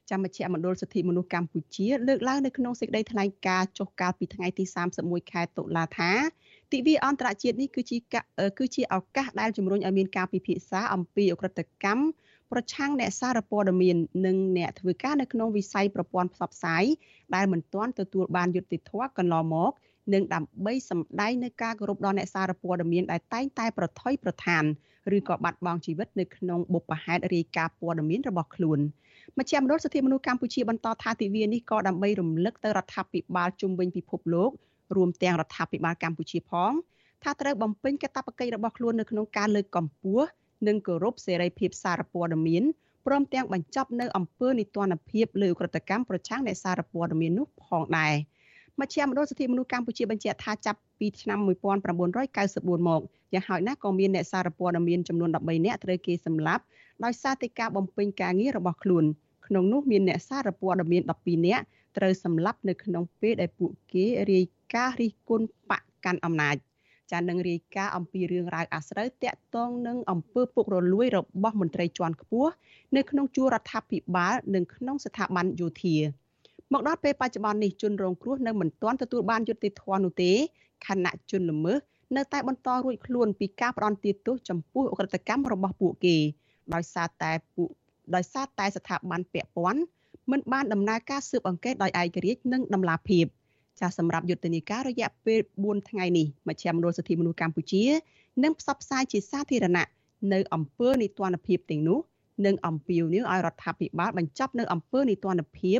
[0.10, 4.64] ចាំមជ្ឈមណ្ឌលសិទ្ធិមនុស្សកម្ពុជាលើកឡើងនៅក្នុងសេចក្តីថ្លែងការណ៍ចុះកាលពីថ្ងៃទី
[4.98, 6.12] 31ខែតុលាថា
[6.72, 7.98] ទិវាអន្តរជាតិនេះគឺជា
[8.60, 12.04] គឺជាឱកាសដែលជំរុញឲ្យមានការពិភាក្សាអំពីអ ுக ្រិតកម្ម
[12.52, 16.84] ប្រឆាំងអ្នកសារព័ត៌មាននិងអ្នកធ្វើការនៅក្នុងវិស័យប្រព័ន្ធផ្សព្វផ្សាយ
[17.36, 19.72] ដែលមិនទាន់ទទួលបានយុត្តិធម៌កន្លងមក
[20.14, 24.64] និងដើម្បីសម្ដែងនៅការគោរពដល់អ្នកសារព័ត៌មានដែលតែងតែប្រថុយប្រឋាន
[25.18, 28.80] ឬក៏បាត់បង់ជីវិតនៅក្នុងបុព្វហេតុរាយការណ៍ព័ត៌មានរបស់ខ្លួន
[29.38, 34.52] មជ្ឈមណ្ឌលសិទ្ធិមនុស្សកម្ពុជាបន្តថាទិវានេះក៏ដើម្បីរំលឹកទៅរដ្ឋាភិបាលជុំវិញពិភពលោក
[34.96, 36.72] រួមទាំងរដ្ឋាភិបាលកម្ពុជាផង
[37.24, 40.28] ថាត្រូវបំពេញកាតព្វកិច្ចរបស់ខ្លួននៅក្នុងការលើកកម្ពស់
[40.68, 42.64] និងគោរពសេរីភាពសារព័ត៌មាន
[43.06, 48.16] ព្រមទាំងបញ្ចប់នៅអំពើនីតិរដ្ឋភាពលើក្រតកម្មប្រឆាំងអ្នកសារព័ត៌មាននោះផងដែរ។
[48.82, 53.02] មជ្ឈមណ្ឌលសិទ្ធិមនុស្សកម្ពុជាបញ្ជាក់ថាចាប់ពីឆ្នាំ1994មក
[53.34, 56.64] យ៉ាងហោចណាស់ក៏មានអ្នកសារព័ត៌មានចំនួន13នាក់ត្រូវគេសម្លាប់
[57.04, 59.04] ដោយសារតែការបំពេញការងាររបស់ខ្លួន
[59.48, 61.64] ក្នុងនោះមានអ្នកសារព័ត៌មាន12នាក់
[61.98, 66.56] ត្រូវសម្លាប់នៅក្នុងពេលដែលពួកគេរាយការណ៍រិះគន់បកកាន់អំណាច
[67.12, 72.52] ចាននឹងរាយការណ៍អំពីរឿងរ៉ាវអាស្រូវតាក់ទងនឹងអំពើពុករលួយរបស់មន្ត្រីជាន់ខ្ពស់
[72.96, 75.96] នៅក្នុងជួររដ្ឋាភិបាលនិងក្នុងស្ថាប័នយោធា
[76.74, 80.32] មកដល់ពេលបច្ចុប្បន្ននេះជនរងគ្រោះនៅមិនទាន់ទទួលបានយុត្តិធម៌នោះទេ
[80.88, 81.80] ខណៈជនល្មើស
[82.18, 86.18] នៅតែបន្តរួចខ្លួនពីការផ្ដន់ទាទោសចំពោះអក្រិតកម្មរបស់ពួកគេ
[86.74, 87.70] ដោយសារតែពួក
[88.16, 89.82] ដោយសារតែស្ថាប័នពាក់ព័ន្ធ
[90.32, 93.26] មិនបានដំណើរការស៊ើបអង្កេតដោយឯករាជ្យនិងដំណាភាព
[93.80, 97.84] ចាសសម្រាប់យុទ្ធនាការរយៈពេល4ថ្ងៃនេះមជ្ឈមណ្ឌលសិទ្ធិមនុស្សកម្ពុជា
[98.44, 99.88] នឹងផ្សព្វផ្សាយជាសាធារណៈ
[100.34, 102.00] នៅអំពើនីតិរដ្ឋភាពទាំងនោះ
[102.46, 105.80] និងអំពាវនាវឲ្យរដ្ឋាភិបាលបញ្ចប់នៅអំពើនីតិរដ្ឋភាព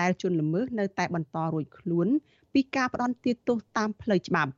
[0.00, 2.08] ដែលជនល្មើសនៅតែបន្តរួចខ្លួន
[2.54, 4.52] ពីការផ្ដន់ទាទោសតាមផ្លូវច្បាប់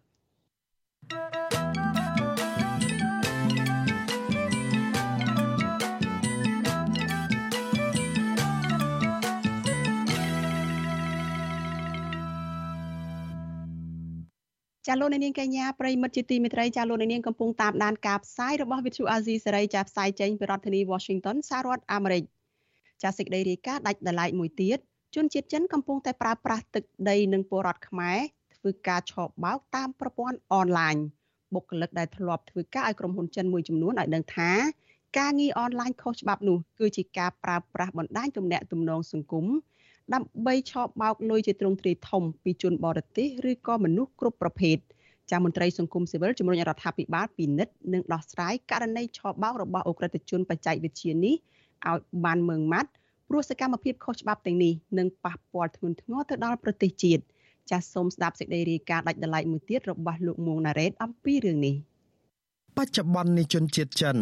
[14.87, 22.22] ចាលោកនាងកញ្ញាប្រិមិត្តជាទីមេត្រីចាលោកនាងកំពុងតាមដានការផ្សាយរបស់វិទ្យុអាស៊ីសេរីចាផ្សាយចេញពីរដ្ឋធានី Washington សហរដ្ឋអាមេរិក
[23.03, 24.78] ចាសេចក្តីរាយការណ៍ដាច់ដライមួយទៀត
[25.15, 28.19] ជនជាតិចិនកំពុងតែប្រើប្រាស់ទឹកដីនិងពលរដ្ឋខ្មែរ
[28.57, 29.13] ធ្វើការឆ
[29.45, 30.97] បោកតាមប្រព័ន្ធអនឡាញ
[31.55, 34.51] បុគ្គលិកដែលធ្លាប់ធ្វើការឲ្យក្រុមហ៊ុនចិនមួយចំនួនឲ្យដឹងថា
[35.19, 39.47] ការងារអនឡាញខុសច្បាប់នោះគឺជាការប្រើប្រាស់បណ្ដាញទំនាក់ទំនងសង្គម
[40.15, 44.77] ដើម្បីឆបោកលុយជាទ្រង់ទ្រាយធំពីជនបរទេសឬក៏មនុស្សគ្រប់ប្រភេទ
[45.31, 51.35] ចាមន្ត្រីសង្គមស៊ីវិលជំរុញរដ្ឋាភិបាលពិនិត្យនិងដោះស្រាយករណីឆបោករបស់អ ுக ្រិតជនបច្ចេកវិទ្យានេះ
[51.89, 52.91] ឲ្យបានម៉ឺងម៉ាត់
[53.31, 57.22] ព្រោះសកម្មភាពខុសច្បាប់ទាំងនេះនឹងប៉ះពាល់ធ្ងន់ធ្ងរទៅដល់ប្រទេសជាតិ
[57.70, 61.76] ចាសសូមស្ដាប់សេចក្តីរាយការណ៍ដាច់ដライមួយទៀតរបស់លោកមួងណារ៉េតអំពីរឿងនេះ
[62.78, 64.16] បច្ចុប្បន្ននេះជនជាតិចិន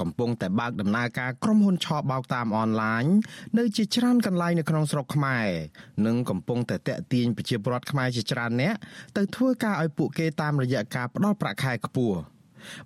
[0.00, 3.04] កំពុងតែបើកដំណើរការក្រុមហ៊ុនឆបោកតាមអនឡាញ
[3.58, 5.48] នៅជាច្រើនកន្លែងនៅក្នុងស្រុកខ្មែរ
[6.06, 8.74] និងកំពុងតែតាក់ទាញប្រជាពលរដ្ឋខ្មែរជាច្រើនអ្នក
[9.16, 12.18] ទៅធ្វើការឲ្យពួកគេតាមរយៈការផ្ដល់ប្រាក់ខែខ្ពស់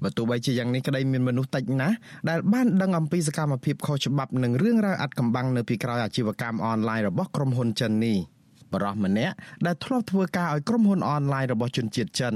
[0.03, 1.97] បើទោះបីជាយ៉ាងនេះក្តីមានមនុស្សតិចណាស់
[2.29, 8.19] ដែលបានដឹងអំពីសកម្មភាពខុសច្បាប់និងរឿងរ៉ាវអាត់កំបាំងនៅពីក្រោយអាជីវកម្មអនឡាញរបស់ក្រុមហ៊ុនចិននេះ។
[8.73, 9.35] បរិះម្នាក់
[9.67, 12.35] ដែលធ្លាប់ធ្វើការឲ្យក្រុមហ៊ុនអនឡាញរបស់ជនជាតិចិន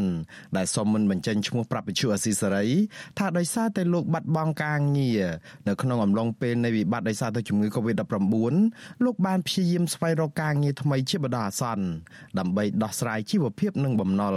[0.56, 2.66] ដែលសុំមិនបញ្ចេញឈ្មោះប្រាប់វិទ្យុអស៊ីសេរី
[3.18, 5.24] ថាដោយសារតែលោកបាត់បង់ការងារ
[5.68, 8.54] នៅក្នុងអំឡុងពេលនៃវិបត្តិដោយសារតែជំងឺ Covid-19
[9.04, 11.84] លោកបានព្យាយាមស្វែងរកការងារថ្មីជាបណ្ដោះអាសន្ន
[12.38, 14.36] ដើម្បីដោះស្រាយជីវភាពនិងបំណុល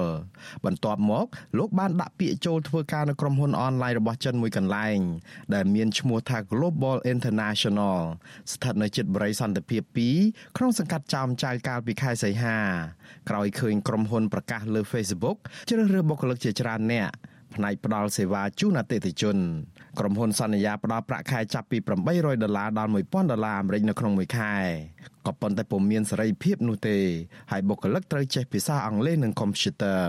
[0.65, 1.25] បន្ទាប់មក
[1.57, 4.97] លោកបានដាក់ពាក្យចូលធ្វើការនៅក្រុមហ៊ុនអនឡាញរបស់ចិនមួយកន្លែង
[5.53, 7.99] ដែលមានឈ្មោះថា Global International
[8.53, 9.81] ស្ថិតនៅជិតបរិយាសន្តិភាព
[10.19, 12.57] 2ក្នុងសង្កាត់ចោមចៅកាលពីខែសីហា
[13.29, 15.37] ក្រោយឃើញក្រុមហ៊ុនប្រកាសលើ Facebook
[15.69, 17.11] ជ្រើសរើសបុគ្គលិកជាច្រើនអ្នក
[17.55, 19.37] ផ្នែកផ្ដល់សេវាជូនអតិថិជន
[19.99, 21.77] ក្រុមហ៊ុនសន្យាផ្ដល់ប្រាក់ខែចាប់ពី
[22.11, 24.55] 800ដុល្លារដល់1000ដុល្លារអាមេរិកនៅក្នុងមួយខែ
[25.27, 26.97] ក៏ប៉ុន្តែពុំមានសេរីភាពនោះទេ
[27.51, 30.01] ហើយបុគ្គលិកត្រូវចេះភាសាអង់គ្លេសនិងកុំព្យូទ័រ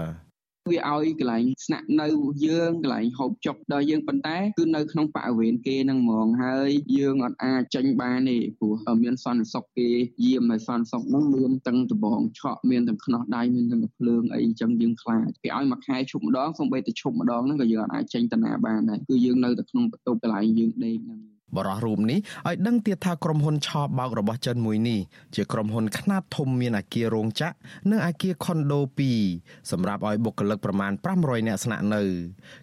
[0.70, 2.08] វាឲ្យកន្លែងស្នាក់នៅ
[2.46, 9.88] យើងកន្លែងហូបចុកដល់យើងប៉ុន្តែគឺនៅក្នុងបរិវេណគេហ្នឹងហ្មងហើយយើងអត់អាចចេញបានទេព្រោះមានសន្តិសុខគេ
[10.24, 22.18] យាមឲ្យសន្តិសុខហ្នឹងមានទាំងដបងឆក់មានទាំងខ្នោះដៃមានទាំងភ្លើងអីចឹងយើងខ្លាចគេឲ្យមួយខែឈប់ម្ដងសូម្បីតែឈប់ម្ដងហ្នឹងក៏យើងអត់អាចចេញតាណាបានដែរគឺយើងនៅតែក្នុងបន្ទប់កន្លែងយើងដេកហ្នឹង បរិះរូបនេះ
[22.48, 23.68] ឲ្យដឹងទៀតថាក្រុមហ៊ុនឆ
[23.98, 25.00] បោករបស់ចិនមួយនេះ
[25.36, 27.54] ជាក្រុមហ៊ុនខ្នាតធំមានអាគាររោងចក្រ
[27.90, 28.80] និងអាគារខុនដូ
[29.24, 32.02] 2សម្រាប់ឲ្យបុគ្គលិកប្រមាណ500នាក់ស្នាក់នៅ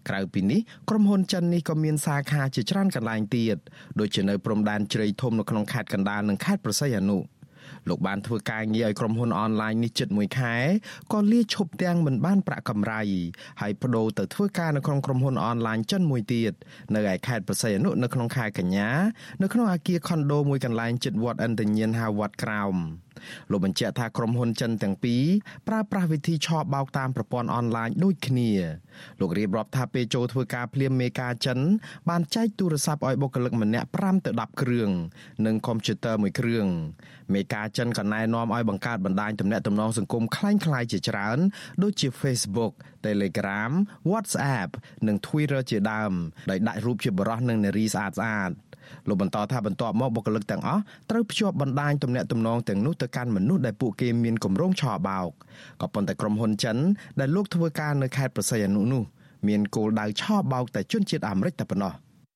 [0.10, 0.60] ក្រៅពីនេះ
[0.90, 3.58] ក្រុមហ៊ុនចិននេះក៏មានសាខាជាច្រើនកន្លែងទៀត
[4.00, 7.20] ដូចជានៅព្រំដែនជ្រៃធំនៅក្នុងខេត្តកណ្ដាលនិងខេត្តប្រស័យអនុ
[7.90, 10.56] លោកបានធ្វើការងារឲ្យក្រុមហ៊ុនអនឡាញនេះជិត1ខែ
[11.14, 13.02] ក៏លាឈប់ទាំងមិនបានប្រាក់កម្រៃ
[13.62, 16.54] ហើយបដូរទៅធ្វើការនៅក្នុងក្រុមហ៊ុនអនឡាញចិនមួយទៀត
[16.96, 18.90] នៅឯខេត្តប្រស័យអនុនៅក្នុងខែកញ្ញា
[19.42, 22.76] នៅក្នុងអាគារខុនដូមួយកន្លែងជិតវត្តអន្តញៀនហៅវត្តក្រោម
[23.51, 25.25] លោកបញ្ជាក់ថាក្រុមហ៊ុនចិនទាំងពីរ
[25.69, 28.51] ប្រើប្រាស់វិធីឆបោកតាមប្រព័ន្ធអនឡាញដូចគ្នា
[29.21, 31.59] លោករៀបរាប់ថាពេលចូលធ្វើការភ្លាមមេការចិន
[32.09, 34.91] បានចែកទូរស័ព្ទឲ្យបុគ្គលិកម្នាក់5ទៅ10គ្រឿង
[35.47, 36.67] និងកុំព្យូទ័រមួយគ្រឿង
[37.35, 41.39] មេការចិនក៏ណែនាំឲ្យបង្កើតបណ្ដាញទំនាក់ទំនងសង្គមคล้ายៗជាច្រើន
[41.83, 42.73] ដូចជា Facebook
[43.07, 43.73] Telegram
[44.11, 44.71] WhatsApp
[45.07, 46.13] និង Twitter ជាដើម
[46.51, 48.53] ដោយដាក់រូបជាបរិះនិងនារីស្អាតស្អាត
[49.08, 55.30] លោកបន្តថាបន្ទាប់មកបុគ្គលិកទាំងអស់ត្រូវភ្ជាប់បណ្ដាញទំនាក់ទំនងទាំងនោះទៅកាន់មនុស្សដែលពួកគេមានគម្រោងឆបោក
[55.82, 56.78] ក៏ប៉ុន្តែក្រុមហ៊ុនចិន
[57.20, 59.04] ដែលលោកធ្វើការនៅខេត្តប្រស័យអនុនោះ
[59.48, 61.94] មានគោលដៅឆបោកតែជនជាតិអាមេរិកតែប៉ុណ្ណោះ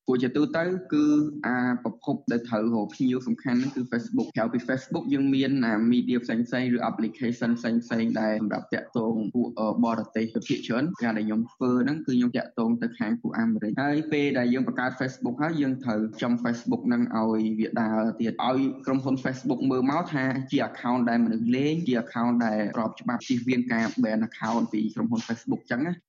[0.07, 1.05] ព្រោះជាទូទៅគឺ
[1.47, 9.47] អាប្រភពដែលត្រូវរកភ្ញៀវសំខាន់ហ្នឹងគឺ Facebook ក្រៅពី Facebook យើងមានអា media ផ្សេងផ្សេងឬ application ផ្សេងផ្សេងដែលសម្រាប់តាក់ទងពួក
[9.85, 26.06] បរទេសទៅភាគច្រើនការដែលខ្ញុំធ្វើហ្នឹងគឺខ្ញុំតាក់ទងទៅខាងពួកអាមេរិកហើយពេលដែលយើងបង្កើត Facebook ហើយយើងត្រូវចំ Facebook ហ្នឹងឲ្យវាដើរទៀតឲ្យក្រុមហ៊ុន Facebook មើលមកថាជា account ដែលមនុស្សលេងជា account ដែលក្របច្បាប់ជិះវៀងការ ban account ពីក្រុមហ៊ុន Facebook ចឹងណា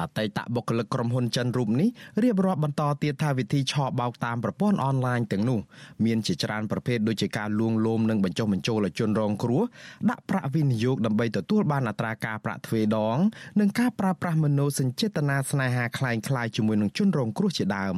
[0.00, 1.88] អតីតបុគ្គលិកក្រុមហ៊ុនចិនរូបនេះ
[2.22, 5.60] រៀបរាប់បន្តទៀតថាវិធីឆបោកតាមប្រព័ន្ធអនឡាញទាំងនោះ
[6.04, 9.62] មានជាច្រើនប្រភេទដូចជាការលួងលោមនិងបញ្ចុះបញ្ចូលឲ្យជនរងគ្រោះ
[10.10, 13.18] ដាក់ប្រាក់វិនិយោគដើម្បីទទួលបានអត្រាការប្រាក់ទ្វេដង
[13.60, 17.96] និងការប្រើប្រាស់មនោសញ្ចេតនាស្នេហាคล้ายៗជាមួយនឹងជនរងគ្រោះជាដើម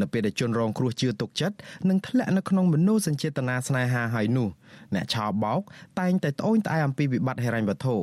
[0.00, 1.56] នៅពេលដែលជនរងគ្រោះជឿទុកចិត្ត
[1.88, 4.48] និងធ្លាក់នៅក្នុងមនោសញ្ចេតនាស្នេហាហើយនោះ
[4.95, 5.61] អ្នកឆោបោក
[5.99, 7.95] តែងតែត្អូញត្អែអំពីវិបត្តិហិរញ្ញវត្ថុ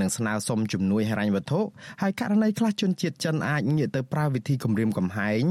[0.00, 1.60] និងស្នើសុំជំនួយហិរញ្ញវត្ថុ
[2.02, 5.42] ហើយករណីខ្លះជនជាតិចិនអាចងាកទៅប្រើវិធីគំរាមកំហែង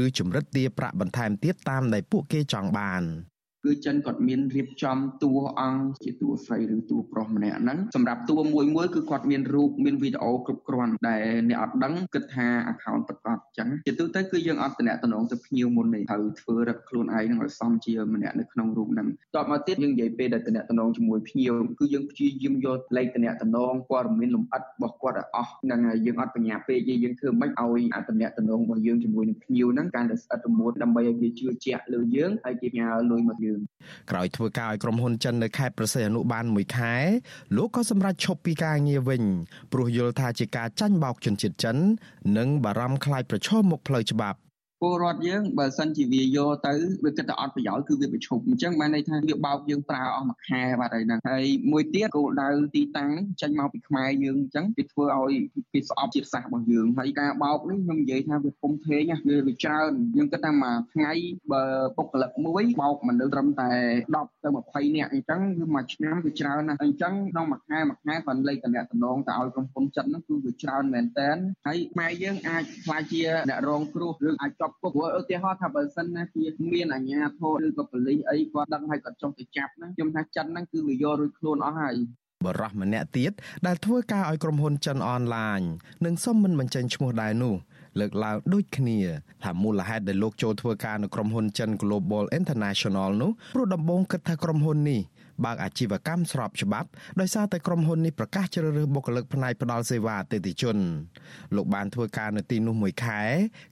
[0.00, 3.04] ឬជំរិតទារប្រាក់បន្ថែមទៀតតាមដែលពួកគេចង់បាន
[3.66, 33.55] គឺចិនគាត់មានរៀបចំតួអង្គជាតួស្រីឬតួប្រុសម្នាក់ហ្នឹងសម្រាប់តួមួយមួយគឺគាត់មានរូបមានវីដេអូគ្រប់គ្រាន់ដែលអ្នកអត់ដឹងគិតថា account ប្រកបអញ្ចឹងជាទូទៅគឺយើងអត់តំណតំណងទៅភ្ញៀវមុនទេត្រូវធ្វើរឹកខ្លួនឯងនឹងឲ្យសមជាម្នាក់នៅក្នុងរូបហ្នឹងតបមកទៀតយើងនិយាយពេលដែលតំណតំណងជាមួយភ្ញៀវគឺយើងព្យាយាមយកលេខតំណតំណងព័ត៌មានលម្អិតរបស់គាត់ឲ្យអស់ហ្នឹងហើយយើងអត់បញ្ញាពេកទេយើងធ្វើមិនឲ្យអាតំណតំណងរបស់យើងជាមួយនឹងភ្ញៀវហ្នឹងកាន់តែស្អិតរមួតដើម្បីឲ្យគេជឿជាក់លើយើងហើយគេញ៉ាលុយមកយើង
[34.10, 36.94] ក្រោយធ្វើការឲ្យក្រុមហ៊ុនចិននៅខេត្តប្រសិទ្ធអនុបានមួយខែ
[37.56, 39.22] លោកក៏សម្រេចឈប់ពីការងារវិញ
[39.72, 41.76] ព្រោះយល់ថាជាការចាញ់បោកជនជាតិចិន
[42.38, 44.38] និងបារម្ភខ្លាចប្រឈមមុខផ្លូវច្បាប់
[44.80, 46.72] ពលរដ្ឋយើងបើសិនជាវាយកទៅ
[47.04, 53.10] វាគិតតែអត់ប្រយោជន៍គឺវាប្រឈប់អញ្ចឹងបានន័យថាវាបោកយើងប្រើអស់មួយខែបាទហើយហ្នឹងហើយមួយទៀតគោលដៅទីតាំង
[53.40, 55.34] ចេញមកពីខ្មែរយើងអញ្ចឹងវាធ្វើឲ្យ
[55.72, 61.12] វាស្អប់ជាតិសាសន៍របស់យើងហើយការបោកនេះខ្ញុំនិយាយថាវាពុំធេងវាវាច្រើនយើងគិតថាមួយថ្ងៃ
[61.52, 61.62] បើ
[61.96, 63.70] បុគ្គលិកមួយបោកមនុស្សត្រឹមតែ
[64.14, 71.30] 10ទៅ20នាក់អញ្ចឹងគឺមួយឆ្នាំវាច្រើនណាស់អញ្ចឹងក្នុងមួយខែមួយខែគាត់លេខតំណតំណងទៅឲ្យក្រុមហ៊ុនចិត្តហ្នឹងគឺវាច្រើនមែនតើ
[71.66, 81.96] ហើយខ្មែរយើងអាចខ្លាចជាអ្នករងគ្រោះឬអាចជាប់គុកព្រោះឧទាហរណ៍ថាបើសិនណាជាមានអាជ្ញាធរឬក៏ប៉ូលីសអីគាត់ដឹងហើយគាត់ចុះទៅចាប់ហ្នឹងខ្ញុំថាចិនហ្នឹងគឺវាយករួចខ្លួនអស់ហើយ
[82.46, 83.32] បរោះម្នាក់ទៀត
[83.66, 85.60] ដែលធ្វើការឲ្យក្រុមហ៊ុនចិនអនឡាញ
[86.04, 87.54] និងសុំមិនបញ្ចេញឈ្មោះដែរនោះ
[88.00, 88.98] លើកឡើងដូចគ្នា
[89.44, 95.00] ថាមូលហេតុដែលលោកចូលធ្វើការនៅក្រុមហ៊ុនចិន Global International នោះព្រោះដំបូងគិតថាក្រុមហ៊ុននេះ
[95.44, 96.88] បើកអាជីវកម្មស្របច្បាប់
[97.20, 100.76] ដោយសារតែក្រុមហ៊ុននេះប្រកាសជ្រើសរើសបុគ្គលិកផ្នែកផ្ដល់សេវាអតិថិជន
[101.56, 103.20] លោកបានធ្វើការនៅទីនោះមួយខែ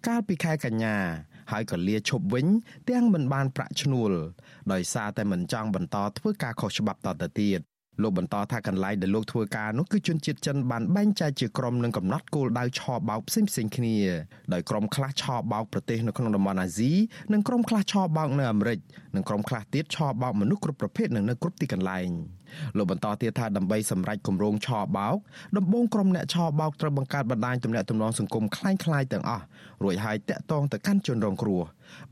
[0.08, 0.96] កាលពីខែកញ្ញា
[1.52, 2.46] ហើយក៏លាឈប់វិញ
[2.90, 4.12] ទាំងមិនបានប្រាក់ឈ្នួល
[4.72, 7.60] ដោយសារតែមិនចង់បន្តធ្វើការខុសច្បាប់តទៅទៀត
[8.03, 13.95] លោកបន្តថាកន្លែងដែលលោកធ្វើការនោះគឺជនជាតិចិនបានបែងចែកជាក្រុមនិងកំណត់គោលដៅឆបោកផ្សេងផ្សេងគ្នា
[14.53, 16.91] ដោយក្រុមខ្លះឆបោកប្រទេសនៅក្នុងតំបន់អាស៊ី
[17.33, 18.79] និងក្រុមខ្លះឆបោកនៅអាមេរិក
[19.15, 22.09] និងក្រុមខ្លះទៀតឆបោកមនុស្សគ្រប់ប្រភេទនៅនៅគ្រប់ទីកន្លែង
[22.77, 25.15] លោកបន្តទៀតថាដើម្បីសម្រេចគម្រោងឆបោក
[25.57, 29.43] ដំបូងក្រុមអ្នកឆបោកត្រូវបង្កើតបណ្ដាញទំនាក់ទំនងសង្គមคล้ายៗទាំងអស់
[29.83, 31.61] រួចហើយតាក់ទងទៅកាន់ជនរងគ្រោះ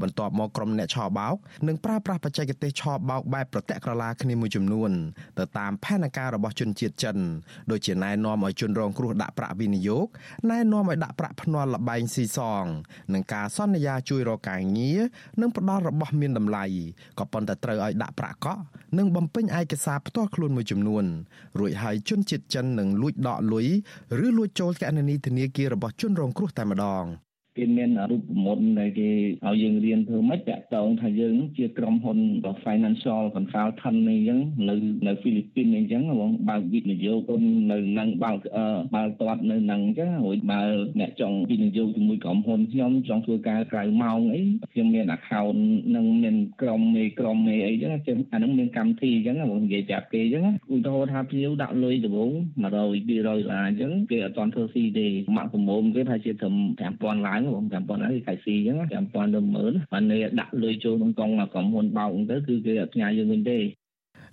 [0.01, 4.91] បន្ទាប់មកក្រុមអ្នកឆបោកនឹងប្រើប្រាស់បច្ចេកទេសឆបោកបែបប្រតិក្រឡាគ្នាមួយចំនួន
[5.39, 7.17] ទៅតាមផែនការរបស់ជនជាតិចិន
[7.71, 10.07] ដូចជាណែនាំឲ្យជនរងគ្រោះដាក់ប្រាក់វិនិយោគ
[10.51, 12.65] ណែនាំឲ្យដាក់ប្រាក់ភ្នាល់លបែងស៊ីសង
[13.13, 15.01] និងការសន្យាជួយរកការងារ
[15.41, 16.65] និងផ្ដល់របស់មានតម្លៃ
[17.19, 18.61] ក៏ប៉ុន្តែត្រូវឲ្យដាក់ប្រាក់កក់
[18.99, 21.05] និងបំពេញឯកសារផ្ទាល់ខ្លួនមួយចំនួន
[21.59, 23.67] រួចហើយជនជាតិចិននឹងលួចដកលុយ
[24.27, 27.05] ឬលួចចូលគណនីធនាគាររបស់ជនរងគ្រោះតែម្ដង
[27.59, 29.11] គេមានរូបមន្តដែលគេ
[29.47, 32.19] ឲ្យយើងរៀនធ្វើម៉េចតាក់ទងថាយើងជាក្រុមហ៊ុន
[32.65, 34.75] financial consultant នេះអញ្ចឹងនៅ
[35.07, 37.31] នៅហ្វីលីពីនអញ្ចឹងបងបើកវិនិយោគ
[37.73, 38.39] នៅនឹងបើក
[38.95, 40.63] បើកទាត់នៅនឹងអញ្ចឹងរួចបើ
[41.01, 44.43] អ្នកចង់វិនិយោគជាមួយក្រុមហ៊ុនខ្ញុំចង់ធ្វើការក្រៅម៉ោងអី
[44.73, 45.59] ខ្ញុំមាន account
[45.97, 52.31] នឹងមានក្រុមមេក្រុមមេអីអញ្ចឹងអានឹងមានកម្មវិធីអញ្ចឹងបងនិយាយប្រាប់គេអញ្ចឹងឧទាហរណ៍ថាភ្ញៀវដាក់លុយដំបូង
[52.63, 63.59] 100 200ដុល្លារអញ្ចឹងគេអត់ទាន់ធ្វើស៊ីទេម៉ាក់ប្រមូលគេថាជាត្រឹម5000ឡើងបង5000ហើយកាយស៊ីអញ្ចឹង5000ទៅ10000បាននេះដាក់លុយចូលក្នុងកងក្រុមហ៊ុនបោកទៅគឺគេអត់ផ្ញើយើងវិញទេ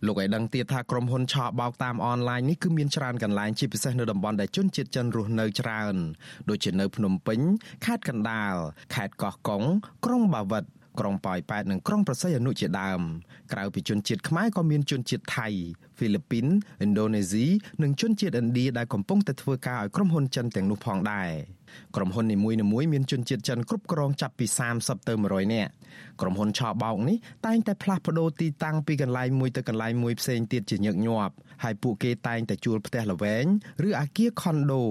[0.06, 5.96] លោកឲ្យដឹងទៀតថាក្រុមហ៊ុនឆោបោកតាមអនឡាញនេះគឺមានច្រើនកន្លែងជាពិសេសនៅតំបន់ដែលជនជាតិចិនរស់នៅច្រើន
[6.50, 7.40] ដូចជានៅភ្នំពេញ
[7.86, 8.56] ខេត្តកណ្ដាល
[8.96, 9.64] ខេត្តកោះកុង
[10.06, 10.64] ក្រុងបាវិត
[11.00, 13.02] ក្រុងប៉ោយប៉ែតនិងក្រុងប្រស័យអនុជាដើម
[13.54, 15.48] ក្រៅពីជនជាតិខ្មែរក៏មានជនជាតិថៃ
[16.00, 16.46] ហ្វីលីពីន
[16.84, 17.46] ឥណ្ឌូនេស៊ី
[17.84, 21.32] និងជនជាតិឥណ្ឌាដែលកំពុងតែធ្វើការឲ្យក្រុមហ៊ុនចិនទាំងនោះផងដែរ
[21.96, 24.46] ក្រុមហ៊ុននីមួយៗមានជនជាតិចិនគ្រប់គ្រងចាប់ពី
[24.78, 25.72] 30ទៅ100នាក់
[26.22, 31.34] ក្រុមហ៊ុនឆោបោកនេះតែងតែផ្លាស់ប្ដូរទីតាំងពីកន្លែងមួយទៅកន្លែងមួយផ្សេងទៀតជាញឹកញាប់
[31.64, 33.46] ហើយពួកគេតែងតែជួលផ្ទះល្វែង
[33.88, 34.84] ឬអាគារខុនដូ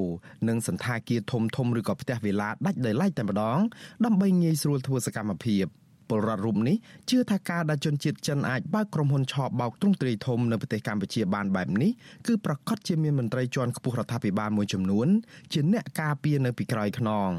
[0.48, 3.58] និងសន្តាគារធំធំឬក៏ផ្ទះវិឡាដាច់ដោយឡែកតែម្ដង
[4.04, 5.66] ដើម្បីងាយស្រួលធ្វើសកម្មភាព។
[6.08, 6.76] ពលរដ្ឋរូបនេះ
[7.10, 11.90] ជឿថាការដែលជនជាតិចិនអាចបើកក្រុមហ៊ុនឆបបោកទ្រង់ទ្រាយធំនៅប្រទេសកម្ពុជាបានបែបនេះ
[12.26, 15.08] គឺប្រកាសជាមានមន្ត្រីជាន់ខ្ពស់រដ្ឋាភិបាលមួយចំនួន
[15.52, 17.30] ជាអ្នកការពារនៅពីក្រោយខ្នង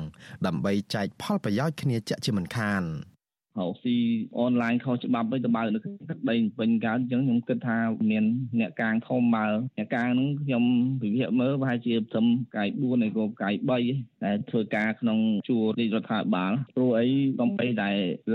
[0.45, 2.83] ដើម្បីចែកផលប្រយោជន៍គ្នាជាក់ជាមិនខាន។
[3.67, 3.95] រកស៊ី
[4.37, 5.83] អនឡាញខុសច្បាប់វិញទៅបើនៅទឹក
[6.29, 7.77] ដីពេញកើតអញ្ចឹងខ្ញុំគិតថា
[8.11, 8.23] មាន
[8.59, 9.45] អ្នកកាងធំបើ
[9.77, 10.63] អ្នកកាងហ្នឹងខ្ញុំ
[11.03, 13.53] វិភាគមើលប្រហែលជាត្រឹមកាយ4ហើយក៏កាយ
[13.87, 17.07] 3តែធ្វើការក្នុងជួររាជរដ្ឋាភិបាលព្រោះអី
[17.39, 17.89] កំបីតែ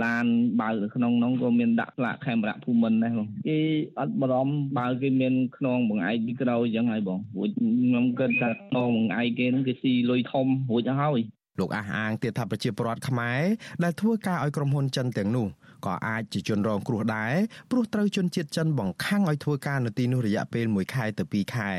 [0.04, 0.26] ឡាន
[0.60, 3.58] បើនៅក្នុងនោះក៏មានដាក់ផ្លាកខេមរៈភូមិន្ទដែរបងគេ
[4.00, 11.20] អត់បារម្ភបើគេមានខ្នងបង្អែកពីក្រោយអញ្ចឹងហើយបងព្រោះខ្ញុំគិតថាខ្នងបង្អែកគេហ្នឹងគេស៊ីលុយធំរួចហើយ
[11.58, 13.42] លោកអះអាងទៀតថាប្រជាពលរដ្ឋខ្មែរ
[13.84, 15.48] ដែលធ្វើការឲ្យក្រុមហ៊ុនចិនទាំងនោះ
[15.86, 17.34] ក៏អាចជាជនរងគ្រោះដែរ
[17.70, 21.72] ព្រោះត្រូវជនជាតិចិនបង្ខាំងឲ្យធ្វើការនៅទីនោះរយៈពេល1ខែទៅ2ខែ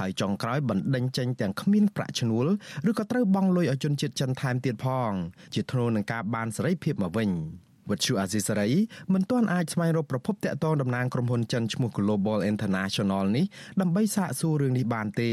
[0.00, 2.46] ហើយចុងក្រោយបណ្ដេញចេញទាំងគ្មានប្រាក់ឈ្នួល
[2.90, 5.10] ឬក៏ត្រូវបង់លុយឲ្យជនជាតិចិនថែមទៀតផង
[5.54, 7.30] ជាធ្នូនឹងការបានសេរីភាពមកវិញ។
[7.90, 8.70] វិទ្យុអាស៊ីសេរី
[9.12, 13.44] មិនទាន់អាចស្វែងរកប្រភពតាក់ទងតំណាងក្រុមហ៊ុនចិនឈ្មោះ Global International នេះ
[13.80, 15.30] ដើម្បីសាកសួររឿងនេះបានទេ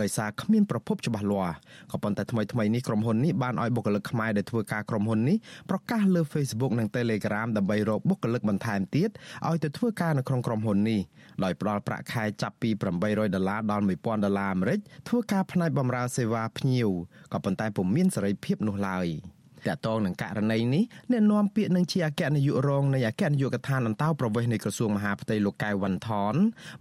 [0.00, 1.54] ដោយសារគ្មានប្រភពច្បាស់លាស់
[1.92, 5.36] ក៏ប៉ុន្តែថ្មីថ្មីនេះក្រុមហ៊ុននេះបានឲ្យបុគ្គលិកខ្មែរដែលធ្វើការក្រុមហ៊ុននេះ
[5.70, 9.10] ប្រកាសលើ Facebook និង Telegram ដើម្បីរកបុគ្គលិកបន្ថែមទៀត
[9.48, 11.00] ឲ្យទៅធ្វើការនៅក្នុងក្រុមហ៊ុននេះ
[11.44, 12.70] ដោយផ្ដល់ប្រាក់ខែចាប់ពី
[13.02, 14.78] 800ដុល្លារដល់1000ដុល្លារអាមេរិក
[15.08, 16.90] ធ្វើការផ្នែកបម្រើសេវាភ្ញៀវ
[17.32, 19.08] ក៏ប៉ុន្តែពុំមានសេរីភាពនោះឡើយ។
[19.68, 26.34] តកតងនឹងករណីនេះអ្នកនាំពាក្យនឹងជាអគ្គនាយករងនៃអគ្គនាយកដ្ឋានអន្តោប្រវេសន៍នៃក្រសួងមហាផ្ទៃលោកកៅវ៉ាន់ថន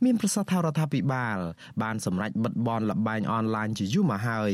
[0.04, 1.38] មានប្រសាសន៍ថារដ្ឋាភិបាល
[1.84, 4.52] បានសម្រេចបិទបនលបែងអនឡាញជាយូរមកហើយ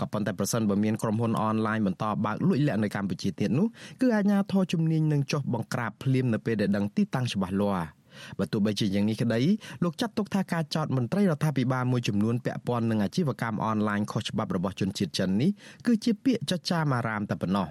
[0.00, 3.66] ក៏ប៉ុន្តែប្រសិនបើមានក្រុមហ៊ុនអនឡាញបន្តបើកលួចលាក់នៅកម្ពុជាទៀតនោះ
[4.00, 7.99] គឺអាជ្ញាធរជំនាញនឹងចុះបង្ក្រាបភ្លាមនៅពេលដែលដឹងទីតាំងច្បាស់លាស់
[8.38, 9.40] បើទោះបីជាយ៉ាងនេះក្តី
[9.84, 15.50] លោកចាត់ទុកថាការចោទមន្ត្រីរដ្ឋាភិបាលមួយចំនួនពាក់ព័ន្ធនឹងអាជីវកម្មអនឡាញខុសច្បាប់របស់ជនជាតិចិននេះ
[15.86, 17.68] គឺជាពាក្យចចាមអារាមតែប៉ុណ្ណោះ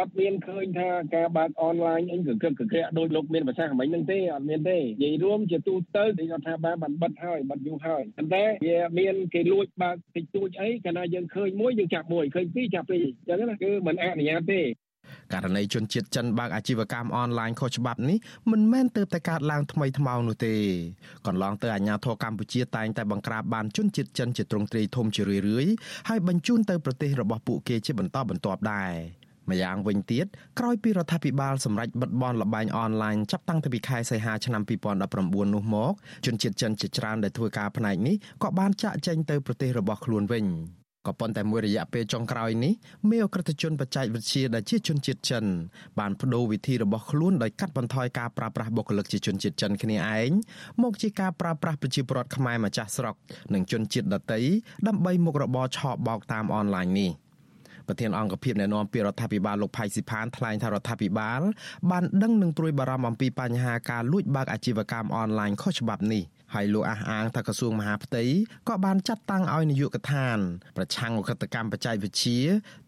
[0.00, 14.60] អត់មានឃើញថាការបើកអនឡាញអីគឺគឹកកក្រាក់ដោយលោកមានប្រសាសន៍មិញហ្នឹងទេអត់មានទេនិយាយរួមជាទូទៅទីរដ្ឋាភិបាលបានបិទហើយបិទយូរហើយប៉ុន្តែវាមានគេលួចបើកតិចតួចអីកាលណាយើងឃើញមួយយើងចាប់មួយឃើញពីរចាប់ពីរអញ្ចឹងណាគឺមិនអនុញ្ញាតទេ
[15.32, 18.18] ករណីជនជាតិចិនបើកអាជីវកម្មអនឡាញខុសច្បាប់នេះ
[18.52, 20.54] មិនមែនទើបតែកើតឡើងថ្មីថ្មោងនោះទេ
[21.26, 25.74] កន្លងទៅអាជ្ញាធរកម្ពុជាតែងតែបង្ក្រាបបានជនជាតិចិនជាទ្រង់ទ្រាយធំជារឿយៗ
[26.08, 28.92] ហើយបញ្ជូនទៅប្រទេសរបស់ពួកគេជាបន្តបន្ទាប់ដែរ
[29.50, 30.26] ម្យ៉ាងវិញទៀត
[30.58, 34.62] ក្រោយពីរដ្ឋាភិបាលសម្រេចបិទបនលបែងអនឡាញចាប់តាំងពីខែសីហាឆ្នាំ
[35.08, 35.92] 2019នោះមក
[36.26, 40.46] ជនជាតិចិនជាច្រើនដែលធ្វើការផ្នែកនេះក៏បានចាក់ចែងទៅប្រទេសរបស់ខ្លួនវិញ
[41.06, 42.72] ក៏ប៉ុន្តែមួយរយៈពេលចុងក្រោយនេះ
[43.10, 45.44] មេអក្រិតជនបច្ចេកវិទ្យាដែលជាជនជាតិចិន
[45.98, 50.30] បានបដូរវិធីរបស់ខ្លួនដោយកាត់បន្ថយការប្រើប្រាស់បុគ្គលិកជាជនជាតិចិនគ្នាឯង
[50.82, 53.14] មកជាការប្រើប្រាស់ប្រជាពលរដ្ឋខ្មែរម្ចាស់ស្រុក
[53.54, 54.40] និងជនជាតិដទៃ
[54.88, 57.12] ដើម្បីមុខរបរឆបោកតាមអនឡាញនេះ
[57.88, 61.40] ប្រធានអង្គភិបអ្នកណែនាំពីរដ្ឋាភិបាលលោកផៃស៊ីផានថ្លែងថារដ្ឋាភិបាល
[61.90, 66.22] បានដឹងនិងព្រួយបារម្ភអំពីបញ្ហាការលួចបើកអាជីវកម្មអនឡាញខុសច្បាប់នេះ
[66.54, 68.24] ហើយលោកអះអាងថាក្រសួងមហាផ្ទៃ
[68.68, 70.38] ក៏បានចាត់តាំងឲ្យនាយកដ្ឋាន
[70.76, 72.40] ប្រឆាំងអកតកម្មបច្ចេកវិទ្យា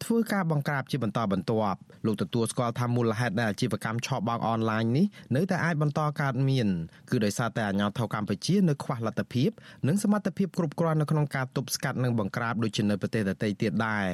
[0.04, 5.06] ធ្វើការបង្ក្រាបជាបន្តបន្ទាប់លោកទទួលស្គាល់ថាមូលហេតុដែលអាជីវកម្មឆបោកអនឡាញនេះ
[5.36, 6.68] នៅតែអាចបន្តកើតមាន
[7.10, 9.50] គឺដោយសារតែអាជ្ញាធរកម្ពុជានៅខ្វះលទ្ធភាព
[9.88, 14.08] និងសមត្ថភាពគ្រប់គ្រាន់នៅក្នុងការទប់ស្កាត់និងបង្ក្រាបដូចជានៅប្រទេសដទៃទៀតដែរ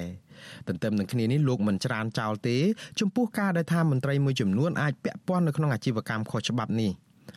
[0.69, 2.59] ទន្ទឹមនឹងគ្នានេះលោកមិនច្រានចោលទេ
[3.01, 6.93] ចំពោះការដែលថាមន្ត្រីមួយចំនួនអាចពាក់ព័ន្ធនៅក្នុងអាជីវកម្មខុសច្បាប់នេះ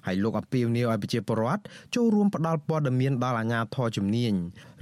[0.06, 1.62] ហើយលោកអំពីវនីវឲ្យប្រជាពលរដ្ឋ
[1.96, 4.34] ចូលរួមផ្ដល់ព័ត៌មានដល់អាជ្ញាធរជំនាញ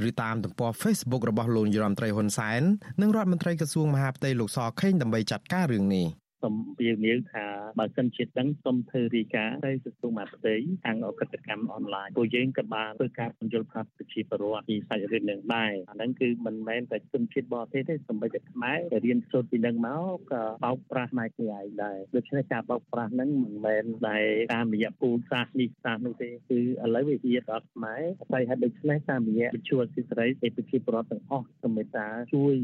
[0.07, 2.61] ឬតាមទំព័រ Facebook របស់លោកយមត្រីហ៊ុនសែន
[3.01, 6.07] និងរដ្ឋមន្ត្រីក្រសួងមហាផ្ទៃលោកសខេងដើម្បីចាត់ការរឿងនេះ
[6.43, 7.45] សូមពៀនាវថា
[7.79, 24.17] បើសិនជាដឹងសូមធ្វើរាយការណ៍ទៅក្រសួងមហាផ្ទៃខាងអក្រិតកម្មអនឡាញពួកយើងក៏បានធ្វើការពន្យល់ប្រាប់ប្រជាពលរដ្ឋពីសាច់រឿងនឹងដែរអាហ្នឹងគឺមិនមែនតែជនជាតិបរទេសទេសូម្បីតែខ្មែរដែលរៀនសូត្រពីនឹងមកក៏បោកប្រាស់ផ្នែកនេះឯងដែរដូច្នេះការបោកប្រាស់ហ្នឹងមិនមែនតែ
[24.53, 26.63] តាមរយៈពូលសាសនេះសាសនោះទេគឺឥ
[26.95, 32.55] ឡូវវាជាដល់ខ្មែរហើយហេតុដូច្នេះតាមរយៈវិទ្យុសិទ្ធិសេរីឯប្រជាពលរដ្ឋទាំងអស់សូមមេត្តាជួយ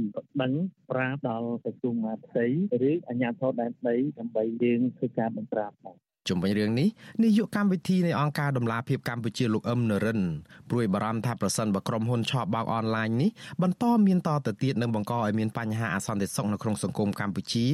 [0.41, 0.53] ដឹង
[0.91, 2.45] ប្រាប់ដល់ក្រសួងមហាផ្ទៃ
[2.89, 6.87] ឬអាជ្ញាធរដែនដីដើម្បីយើងធ្វើការបង្ក្រាបដែរជុំវិញរឿងនេះ
[7.23, 10.21] នាយកកម្មវិធីនៃអង្គការដំឡាភិបកម្ពុជាលោកអឹមនរិន
[10.69, 13.29] ព្រួយបារម្ភថាប្រសិនបើក្រុមហ៊ុនឆបបោកអនឡាញនេះ
[13.61, 17.65] បន្តមានតទៅទៀតនឹងបង្កឲ្យមានបញ្ហាអសន្តិសុខនៅក្នុងសង្គមកម្ពុជា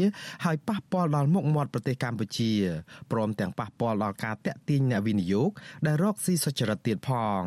[0.45, 2.51] ហើយប៉ះពាល់ដល់មុខមាត់ប្រទេសកម្ពុជា
[3.11, 5.49] ព្រមទាំងប៉ះពាល់ដល់ការតាក់ទាញអ្នកវិនិយោគ
[5.85, 7.41] ដែលរកស៊ីសុចរិតទៀតផង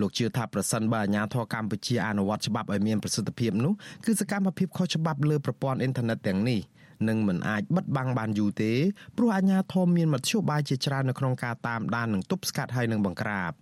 [0.00, 3.72] លោកជឿថាប្រសិនបើអាជ្ញាធរកម្ពុជាអនុវត្តច្បាប់ឲ្យមានប្រសិទ្ធភាពនោះ
[4.04, 6.60] គឺសកម្មភាពខុសច្បាប់លើប្រព័ន្ធអ៊ីនធឺណិតទាំងនេះ
[7.08, 8.72] នឹងមិនអាចបិទបាំងបានយូរទេ
[9.16, 13.52] ព្រោះអាជ្ញាធរមានមធ្យោបាយជាច្រើននៅក្នុងការតាមដាននិងទប់ស្កាត់ហើយនឹងបង្ក្រាប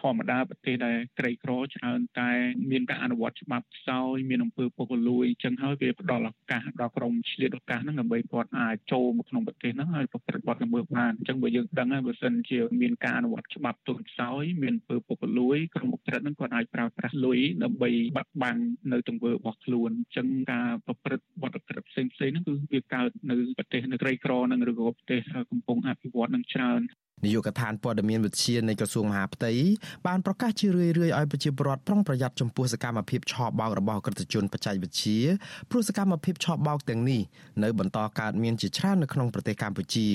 [0.00, 2.30] ធម្មតាប្រទេសដែលក្រីក្រច្រើនតែ
[2.70, 18.62] មានការអនុវត្តច្បាប់ខ្សោយមានអំពើពុករលួយអញ្ចឹងហើយវាផ្ដល់ឱកាសដល់ក្រុមឆ្លៀតឱកាសហ្នឹងដើម្បីគាត់អាចចូលមកក្នុងប្រទេសហ្នឹងហើយប្រព្រឹត្តបទល្មើសបានអញ្ចឹងបើយើងដឹងហើយបើសិនជាមានការអនុវត្តច្បាប់ទន់ខ្សោយមានអំពើពុករលួយក្រុមប្រព្រឹត្តហ្នឹងគាត់អាចប្រើប្រាស់លុយដើម្បីបាត់បង់
[18.92, 25.20] នៅទង្វើរបស់ខ្លួនអញ្ចឹងការប្រព្រឹត្តបទល្មើសផ្សេងៗហ្នឹងគឺវាកើតនៅប្រទេសនៅក្រីក្រហ្នឹងឬក៏ប្រទេស
[25.50, 26.80] កំពុងអភិវឌ្ឍនឹងច្រើន
[27.24, 29.52] នាយកដ្ឋានព័ត៌មានវិទ្យានៃក្រសួងមហាផ្ទៃ
[30.06, 35.18] បានប្រកាសជារឿយៗឲ្យប្រជាពលរដ្ឋប្រុងប្រយ័ត្នចំពោះសកម្មភាពឆបោករបស់ក្រឹតជនបច្ចេកវិទ្យា
[35.70, 37.20] ព្រោះសកម្មភាពឆបោកទាំងនេះ
[37.62, 40.08] នៅបន្តកើតមានជាច្រើននៅក្នុងប្រទេសកម្ពុជា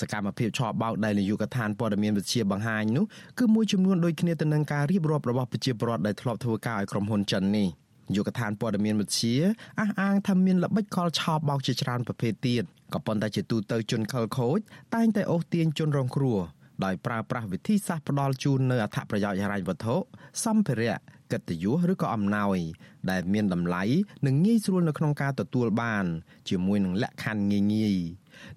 [0.00, 3.04] សកម្មភាពឆបោកដែលនាយកដ្ឋានព័ត៌មានវិទ្យាបង្ហាញនោះ
[3.38, 7.68] គឺមួយចំនួនដូចគ្នាទៅនឹងការរៀបរាប់របស់ប្រជាពលរដ្ឋដែលធ្លាប់ធ្វើការឲ្យក្រុមហ៊ុនចិននេះ
[8.16, 9.36] យុគឋានព័ត៌មានវិទ្យា
[9.80, 14.58] អះអាងថាមានល្បិចកលឆោបបោកជាច្រើនប្រភេទទៀតក៏ប៉ុន្តែជាទូទៅជនខិលខូច
[14.94, 16.38] តែងតែអូសទាញជនរងគ្រោះ
[16.84, 19.96] ដោយប្រើប្រាស់វិធីសាស្ត្រផ្ដាល់ជូននៅអត្ថប្រយោជន៍ហិរញ្ញវត្ថុ
[20.44, 20.96] សម្ភារៈ
[21.32, 22.58] កិត្តិយសឬក៏អំណោយ
[23.10, 23.82] ដែលមានតម្លៃ
[24.26, 26.04] និងងាយស្រួលនៅក្នុងការទទួលបាន
[26.48, 27.96] ជាមួយនឹងលក្ខខណ្ឌងាយងាយ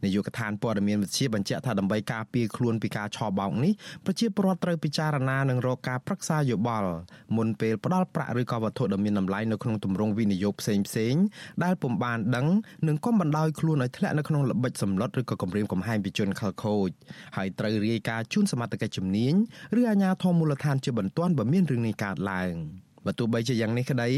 [0.03, 3.73] នាយកដ្ឋានព័ត៌មានវិទ្យាបញ្ជាក់ថាដើម្បីការពារខ្លួនពីការឆបោកនេះ
[4.05, 6.89] ប្រជាពលរដ្ឋត្រូវពិចារណានិងរកការប្រឹក្សាយោបល់
[7.35, 11.15] មុនពេលផ្ដល់ប្រាក់ឬក៏វត្ថុដ៏មានតម្លៃនៅក្នុងទម្រង់វិនិយោគផ្សេងផ្សេង
[11.63, 12.47] ដែលពុំបានដឹង
[12.87, 16.89] និងកុំបណ្ដោយខ្លួនឲ្យធ្លាក់នៅក្នុងល្បិចសម្លុតឬក៏គំរាមកំហែងពីជនខិលខូច
[17.37, 19.33] ហើយត្រូវរាយការណ៍ជូនសមត្ថកិច្ចជំនាញ
[19.79, 22.53] ឬអាជ្ញាធរមូលដ្ឋានជាបន្ទាន់បើមានរឿងនេះកើតឡើង។
[23.05, 24.09] បើទោះបីជាយ៉ាងនេះក្តី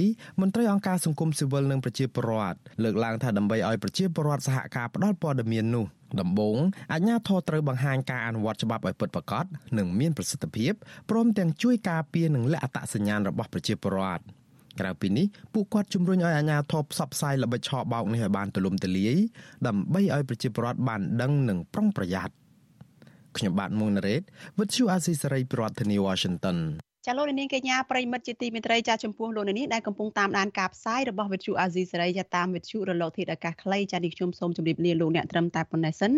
[0.41, 5.85] មន្ត្រីអង្គការសង្គមស៊ីវិលនិងប្រជាពលរដ្ឋលើកឡើងថាដើម្បីឲ្យប្រជាពលរដ្ឋសហការផ្ដល់ព័ត៌មាននោះ
[6.21, 6.57] ដំបូង
[6.93, 9.45] អាជ្ញាធរត្រូវបង្ហាញការអនុវត្តច្បាប់ឲ្យពិតប្រាកដ
[9.77, 10.73] និងមានប្រសិទ្ធភាព
[11.09, 14.23] ព្រមទាំងជួយការពារនិងលាក់អត្តសញ្ញាណរបស់ប្រជាពលរដ្ឋ
[14.79, 19.15] ក្រៅពីនេះពួកគាត់ជំរុញឲ្យអាជ្ញាធរផ្សព្វផ្សាយល្បិចឆបោកនេះឲ្យបានទូលំទូលាយ
[19.67, 22.33] ដើម្បីឲ្យប្រជាពលរដ្ឋបានដឹងនិងប្រុងប្រយ័ត្ន
[23.37, 24.21] ខ្ញុំបាទមុងណារ៉េត
[24.57, 26.57] With you Azisaray ប្រធានាទី Washington
[27.05, 36.11] ចាលោកនាងកញ្ញាប្រិមិត្តជាទីមេត្រីចាចំពោះលោកនាងដែលកំពុងតាមដានការផ្សាយរបស់វិទ្យុអាស៊ីសេរីចាតាមវិទ្យុរលកធាតុអាកាសខ្លីចានេះខ្ញុំសូមជម្រាបលាលោកអ្នកត្រឹមតែប៉ុណ្ណេះសិន